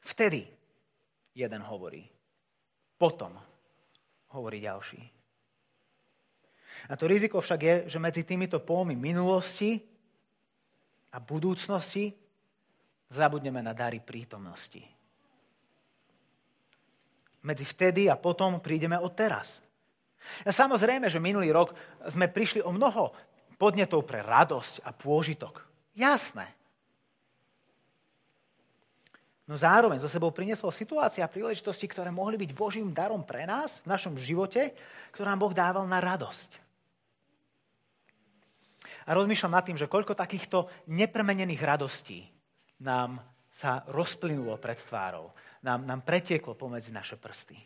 Vtedy 0.06 0.48
jeden 1.36 1.62
hovorí. 1.68 2.08
Potom 2.96 3.36
hovorí 4.32 4.64
ďalší. 4.64 5.02
A 6.88 6.94
to 6.96 7.08
riziko 7.08 7.40
však 7.40 7.60
je, 7.60 7.74
že 7.92 7.98
medzi 8.00 8.22
týmito 8.24 8.60
polmi 8.60 8.96
minulosti 8.96 9.80
a 11.12 11.18
budúcnosti 11.20 12.12
zabudneme 13.10 13.60
na 13.64 13.72
dary 13.72 14.00
prítomnosti. 14.00 14.84
Medzi 17.46 17.64
vtedy 17.64 18.10
a 18.10 18.18
potom 18.18 18.58
prídeme 18.58 18.98
od 18.98 19.14
teraz. 19.14 19.62
A 20.42 20.50
samozrejme, 20.50 21.06
že 21.06 21.22
minulý 21.22 21.54
rok 21.54 21.70
sme 22.10 22.26
prišli 22.26 22.58
o 22.62 22.74
mnoho 22.74 23.14
podnetov 23.56 24.04
pre 24.04 24.20
radosť 24.20 24.84
a 24.84 24.92
pôžitok. 24.92 25.64
Jasné. 25.96 26.56
No 29.46 29.54
zároveň 29.54 30.02
zo 30.02 30.10
sebou 30.10 30.34
prinieslo 30.34 30.74
situácia 30.74 31.22
a 31.22 31.30
príležitosti, 31.30 31.86
ktoré 31.86 32.10
mohli 32.10 32.34
byť 32.34 32.50
Božím 32.50 32.90
darom 32.90 33.22
pre 33.22 33.46
nás 33.46 33.78
v 33.86 33.90
našom 33.94 34.18
živote, 34.18 34.74
ktoré 35.14 35.26
nám 35.30 35.40
Boh 35.46 35.54
dával 35.54 35.86
na 35.86 36.02
radosť. 36.02 36.50
A 39.06 39.14
rozmýšľam 39.14 39.54
nad 39.54 39.62
tým, 39.62 39.78
že 39.78 39.86
koľko 39.86 40.18
takýchto 40.18 40.66
nepremenených 40.90 41.62
radostí 41.62 42.26
nám 42.82 43.22
sa 43.54 43.86
rozplynulo 43.86 44.58
pred 44.58 44.76
tvárou, 44.82 45.30
nám, 45.62 45.86
nám 45.86 46.02
pretieklo 46.02 46.58
pomedzi 46.58 46.90
naše 46.90 47.14
prsty. 47.14 47.56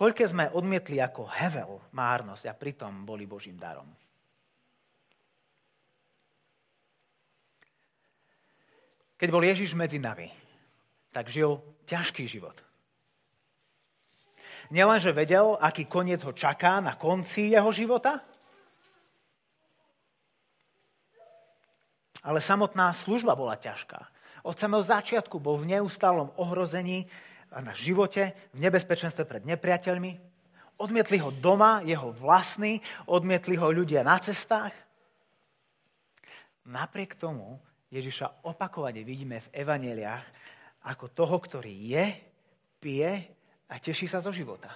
Koľké 0.00 0.24
sme 0.24 0.48
odmietli 0.56 0.96
ako 0.96 1.28
hevel, 1.28 1.76
márnosť 1.92 2.48
a 2.48 2.56
pritom 2.56 3.04
boli 3.04 3.28
Božím 3.28 3.60
darom. 3.60 3.84
Keď 9.20 9.28
bol 9.28 9.44
Ježiš 9.44 9.76
medzi 9.76 10.00
nami, 10.00 10.32
tak 11.12 11.28
žil 11.28 11.60
ťažký 11.84 12.24
život. 12.24 12.56
Nielenže 14.72 15.12
vedel, 15.12 15.60
aký 15.60 15.84
koniec 15.84 16.24
ho 16.24 16.32
čaká 16.32 16.80
na 16.80 16.96
konci 16.96 17.52
jeho 17.52 17.68
života, 17.68 18.24
ale 22.24 22.40
samotná 22.40 22.96
služba 22.96 23.36
bola 23.36 23.60
ťažká. 23.60 24.00
Od 24.48 24.56
samého 24.56 24.80
začiatku 24.80 25.36
bol 25.36 25.60
v 25.60 25.76
neustálom 25.76 26.32
ohrození 26.40 27.04
na 27.58 27.74
živote, 27.74 28.30
v 28.54 28.58
nebezpečenstve 28.62 29.26
pred 29.26 29.42
nepriateľmi. 29.42 30.22
Odmietli 30.78 31.18
ho 31.18 31.34
doma, 31.34 31.82
jeho 31.82 32.14
vlastní, 32.14 32.78
odmietli 33.10 33.58
ho 33.58 33.68
ľudia 33.68 34.06
na 34.06 34.16
cestách. 34.22 34.72
Napriek 36.70 37.18
tomu 37.18 37.58
Ježiša 37.90 38.46
opakovane 38.46 39.02
vidíme 39.02 39.42
v 39.42 39.52
evaneliách 39.66 40.26
ako 40.86 41.10
toho, 41.10 41.36
ktorý 41.42 41.74
je, 41.90 42.04
pije 42.78 43.12
a 43.66 43.74
teší 43.76 44.06
sa 44.06 44.22
zo 44.22 44.30
života. 44.30 44.70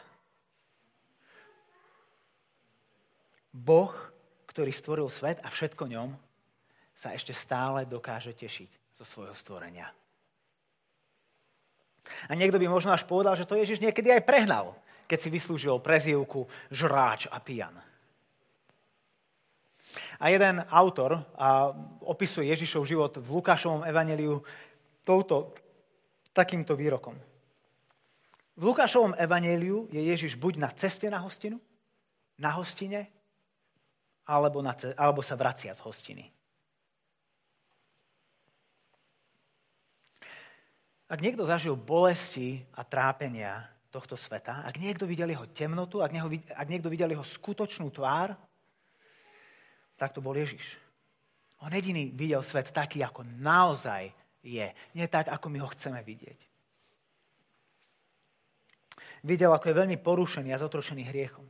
Boh, 3.54 3.94
ktorý 4.50 4.74
stvoril 4.74 5.06
svet 5.08 5.38
a 5.46 5.48
všetko 5.48 5.86
ňom, 5.86 6.10
sa 6.98 7.14
ešte 7.14 7.30
stále 7.30 7.86
dokáže 7.86 8.34
tešiť 8.34 8.98
zo 8.98 9.04
svojho 9.06 9.34
stvorenia. 9.38 9.86
A 12.28 12.36
niekto 12.36 12.60
by 12.60 12.68
možno 12.68 12.92
až 12.92 13.04
povedal, 13.08 13.36
že 13.36 13.48
to 13.48 13.56
Ježiš 13.56 13.80
niekedy 13.80 14.12
aj 14.12 14.28
prehnal, 14.28 14.76
keď 15.08 15.18
si 15.20 15.28
vyslúžil 15.32 15.80
prezývku 15.80 16.48
žráč 16.72 17.28
a 17.28 17.40
pijan. 17.40 17.76
A 20.18 20.30
jeden 20.30 20.62
autor 20.70 21.22
a 21.38 21.70
opisuje 22.02 22.50
Ježišov 22.50 22.82
život 22.82 23.12
v 23.18 23.28
Lukášovom 23.30 23.86
evaneliu 23.86 24.42
touto, 25.06 25.54
takýmto 26.34 26.74
výrokom. 26.74 27.14
V 28.54 28.62
Lukášovom 28.62 29.14
evaneliu 29.18 29.86
je 29.90 30.02
Ježiš 30.02 30.38
buď 30.38 30.62
na 30.62 30.70
ceste 30.70 31.06
na 31.10 31.22
hostinu, 31.22 31.58
na 32.38 32.50
hostine, 32.54 33.10
alebo, 34.26 34.62
na, 34.62 34.74
alebo 34.98 35.22
sa 35.22 35.38
vracia 35.38 35.74
z 35.74 35.80
hostiny. 35.84 36.24
Ak 41.04 41.20
niekto 41.20 41.44
zažil 41.44 41.76
bolesti 41.76 42.64
a 42.72 42.80
trápenia 42.80 43.68
tohto 43.92 44.16
sveta, 44.16 44.64
ak 44.64 44.80
niekto 44.80 45.04
videl 45.04 45.28
jeho 45.28 45.46
temnotu, 45.52 46.00
ak, 46.00 46.10
neho, 46.10 46.28
ak 46.32 46.66
niekto 46.66 46.88
videl 46.88 47.12
jeho 47.12 47.22
skutočnú 47.22 47.92
tvár, 47.92 48.32
tak 49.94 50.10
to 50.10 50.24
bol 50.24 50.34
Ježiš. 50.34 50.64
On 51.62 51.70
jediný 51.70 52.10
videl 52.10 52.42
svet 52.42 52.74
taký, 52.74 53.04
ako 53.04 53.22
naozaj 53.22 54.10
je. 54.42 54.66
Nie 54.92 55.06
tak, 55.06 55.30
ako 55.30 55.46
my 55.48 55.58
ho 55.62 55.68
chceme 55.72 56.00
vidieť. 56.02 56.40
Videl, 59.24 59.48
ako 59.54 59.72
je 59.72 59.80
veľmi 59.80 59.96
porušený 60.04 60.52
a 60.52 60.60
zotročený 60.60 61.08
hriechom. 61.08 61.46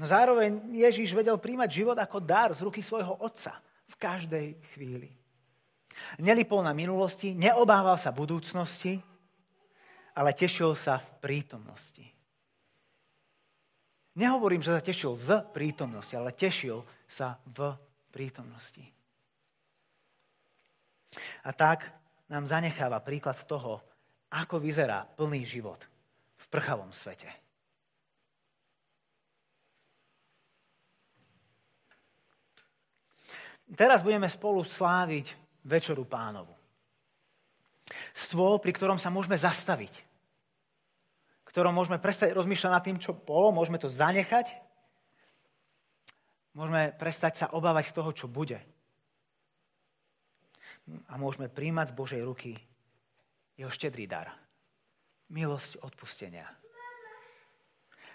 No 0.00 0.08
zároveň 0.08 0.72
Ježiš 0.72 1.12
vedel 1.12 1.36
príjmať 1.36 1.70
život 1.70 1.98
ako 2.00 2.24
dar 2.24 2.50
z 2.56 2.64
ruky 2.64 2.80
svojho 2.80 3.20
otca 3.20 3.60
v 3.86 3.94
každej 4.00 4.46
chvíli. 4.72 5.19
Nelipol 6.18 6.64
na 6.64 6.74
minulosti, 6.74 7.34
neobával 7.36 7.96
sa 8.00 8.14
budúcnosti, 8.14 8.98
ale 10.16 10.34
tešil 10.34 10.74
sa 10.74 10.98
v 10.98 11.08
prítomnosti. 11.22 12.06
Nehovorím, 14.18 14.60
že 14.60 14.74
sa 14.74 14.82
tešil 14.82 15.14
z 15.16 15.46
prítomnosti, 15.54 16.12
ale 16.12 16.34
tešil 16.34 16.82
sa 17.06 17.38
v 17.46 17.72
prítomnosti. 18.10 18.82
A 21.46 21.50
tak 21.54 21.88
nám 22.30 22.46
zanecháva 22.46 23.02
príklad 23.02 23.38
toho, 23.46 23.82
ako 24.30 24.62
vyzerá 24.62 25.06
plný 25.06 25.42
život 25.42 25.82
v 26.38 26.44
prchavom 26.50 26.90
svete. 26.94 27.26
Teraz 33.70 34.02
budeme 34.02 34.26
spolu 34.26 34.66
sláviť 34.66 35.30
Večeru 35.64 36.08
pánovu. 36.08 36.52
Stôl, 38.14 38.62
pri 38.62 38.72
ktorom 38.72 38.96
sa 38.96 39.10
môžeme 39.10 39.34
zastaviť 39.34 40.10
ktorom 41.50 41.74
môžeme 41.74 41.98
prestať 41.98 42.30
rozmýšľať 42.30 42.70
nad 42.70 42.84
tým, 42.86 42.98
čo 43.02 43.10
bolo, 43.10 43.50
môžeme 43.50 43.82
to 43.82 43.90
zanechať, 43.90 44.54
môžeme 46.54 46.94
prestať 46.94 47.42
sa 47.42 47.46
obávať 47.50 47.90
toho, 47.90 48.14
čo 48.14 48.30
bude. 48.30 48.62
A 51.10 51.18
môžeme 51.18 51.50
príjmať 51.50 51.90
z 51.90 51.98
Božej 51.98 52.22
ruky 52.22 52.54
jeho 53.58 53.70
štedrý 53.70 54.06
dar. 54.06 54.30
Milosť 55.26 55.82
odpustenia. 55.82 56.46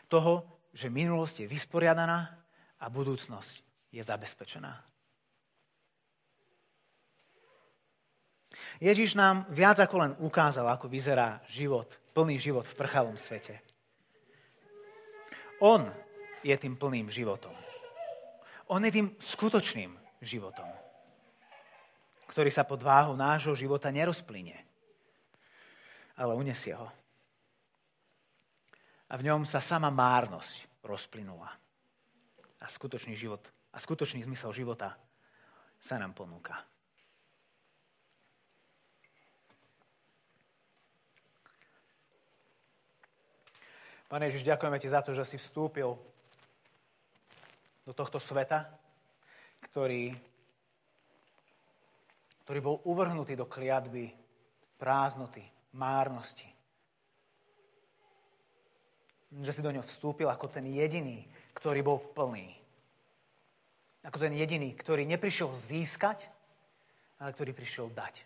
Toho, 0.07 0.47
že 0.71 0.87
minulosť 0.87 1.43
je 1.43 1.51
vysporiadaná 1.51 2.39
a 2.79 2.85
budúcnosť 2.87 3.53
je 3.91 3.99
zabezpečená. 4.03 4.94
Ježiš 8.79 9.15
nám 9.15 9.47
viac 9.49 9.79
ako 9.79 9.95
len 10.01 10.11
ukázal, 10.19 10.67
ako 10.67 10.91
vyzerá 10.91 11.39
život 11.47 11.89
plný 12.15 12.39
život 12.39 12.63
v 12.63 12.79
prchavom 12.79 13.19
svete. 13.19 13.59
On 15.59 15.83
je 16.39 16.55
tým 16.55 16.79
plným 16.79 17.11
životom. 17.11 17.51
On 18.71 18.79
je 18.79 18.91
tým 18.95 19.11
skutočným 19.19 19.91
životom, 20.23 20.65
ktorý 22.31 22.49
sa 22.49 22.63
pod 22.63 22.79
váhou 22.81 23.13
nášho 23.19 23.53
života 23.53 23.91
nerozplynie, 23.91 24.57
ale 26.15 26.31
unesie 26.33 26.73
ho. 26.73 26.87
A 29.11 29.13
v 29.19 29.25
ňom 29.27 29.45
sa 29.45 29.61
sama 29.61 29.93
márnosť 29.93 30.81
rozplynula. 30.81 31.51
A 32.63 32.65
skutočný 32.65 33.13
život, 33.13 33.45
a 33.69 33.77
skutočný 33.77 34.25
zmysel 34.25 34.49
života 34.49 34.97
sa 35.77 36.01
nám 36.01 36.17
ponúka. 36.17 36.57
Pane 44.05 44.29
Ježiš, 44.29 44.45
ďakujeme 44.45 44.77
Ti 44.77 44.89
za 44.93 45.01
to, 45.01 45.17
že 45.17 45.25
si 45.25 45.37
vstúpil 45.41 45.97
do 47.85 47.93
tohto 47.93 48.21
sveta, 48.21 48.69
ktorý, 49.69 50.13
ktorý 52.45 52.59
bol 52.61 52.81
uvrhnutý 52.85 53.33
do 53.33 53.49
kliatby 53.49 54.13
prázdnoty, 54.77 55.41
márnosti. 55.73 56.45
Že 59.35 59.51
si 59.51 59.65
do 59.65 59.73
ňoho 59.73 59.85
vstúpil 59.85 60.29
ako 60.29 60.53
ten 60.53 60.69
jediný, 60.69 61.25
ktorý 61.57 61.81
bol 61.81 61.97
plný. 61.97 62.53
Ako 64.05 64.21
ten 64.21 64.37
jediný, 64.37 64.69
ktorý 64.77 65.01
neprišiel 65.09 65.49
získať, 65.49 66.29
ale 67.17 67.33
ktorý 67.33 67.57
prišiel 67.57 67.89
dať. 67.89 68.21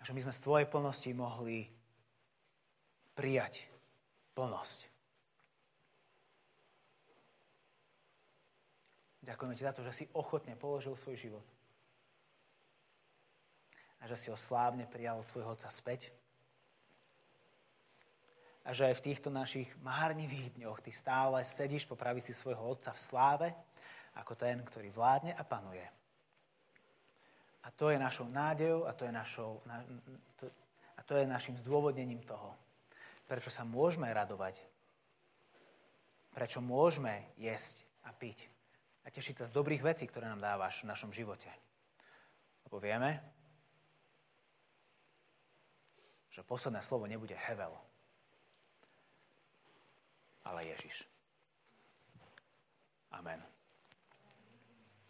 A 0.00 0.08
že 0.08 0.16
my 0.16 0.24
sme 0.24 0.32
z 0.32 0.40
Tvojej 0.40 0.66
plnosti 0.66 1.10
mohli 1.12 1.68
prijať 3.12 3.71
plnosť. 4.32 4.92
Ďakujeme 9.22 9.54
ti 9.54 9.62
za 9.62 9.74
to, 9.74 9.86
že 9.86 9.92
si 9.94 10.04
ochotne 10.18 10.58
položil 10.58 10.98
svoj 10.98 11.16
život. 11.16 11.46
A 14.02 14.10
že 14.10 14.18
si 14.18 14.26
ho 14.34 14.36
slávne 14.36 14.82
prijal 14.90 15.22
od 15.22 15.28
svojho 15.30 15.54
otca 15.54 15.70
späť. 15.70 16.10
A 18.66 18.74
že 18.74 18.90
aj 18.90 18.98
v 18.98 19.04
týchto 19.10 19.30
našich 19.30 19.70
márnivých 19.78 20.58
dňoch 20.58 20.82
ty 20.82 20.90
stále 20.90 21.38
sedíš 21.46 21.86
po 21.86 21.94
pravici 21.94 22.34
svojho 22.34 22.74
otca 22.74 22.90
v 22.90 23.02
sláve, 23.02 23.48
ako 24.18 24.34
ten, 24.34 24.58
ktorý 24.58 24.90
vládne 24.90 25.38
a 25.38 25.42
panuje. 25.46 25.86
A 27.62 27.70
to 27.70 27.94
je 27.94 27.98
našou 27.98 28.26
nádejou 28.26 28.90
a 28.90 28.92
to 28.92 29.06
je, 29.06 29.12
našou, 29.14 29.62
na, 29.70 29.86
to, 30.34 30.50
a 30.98 31.00
to 31.06 31.14
je 31.14 31.24
našim 31.26 31.54
zdôvodnením 31.62 32.18
toho, 32.26 32.58
prečo 33.32 33.48
sa 33.48 33.64
môžeme 33.64 34.12
radovať, 34.12 34.60
prečo 36.36 36.60
môžeme 36.60 37.32
jesť 37.40 37.80
a 38.04 38.12
piť 38.12 38.52
a 39.00 39.08
tešiť 39.08 39.40
sa 39.40 39.48
z 39.48 39.56
dobrých 39.56 39.80
vecí, 39.80 40.04
ktoré 40.04 40.28
nám 40.28 40.44
dávaš 40.44 40.84
v 40.84 40.92
našom 40.92 41.16
živote. 41.16 41.48
Lebo 42.68 42.76
vieme, 42.76 43.24
že 46.28 46.44
posledné 46.44 46.84
slovo 46.84 47.08
nebude 47.08 47.32
Hevel, 47.32 47.72
ale 50.44 50.68
Ježiš. 50.68 51.08
Amen. 53.16 53.51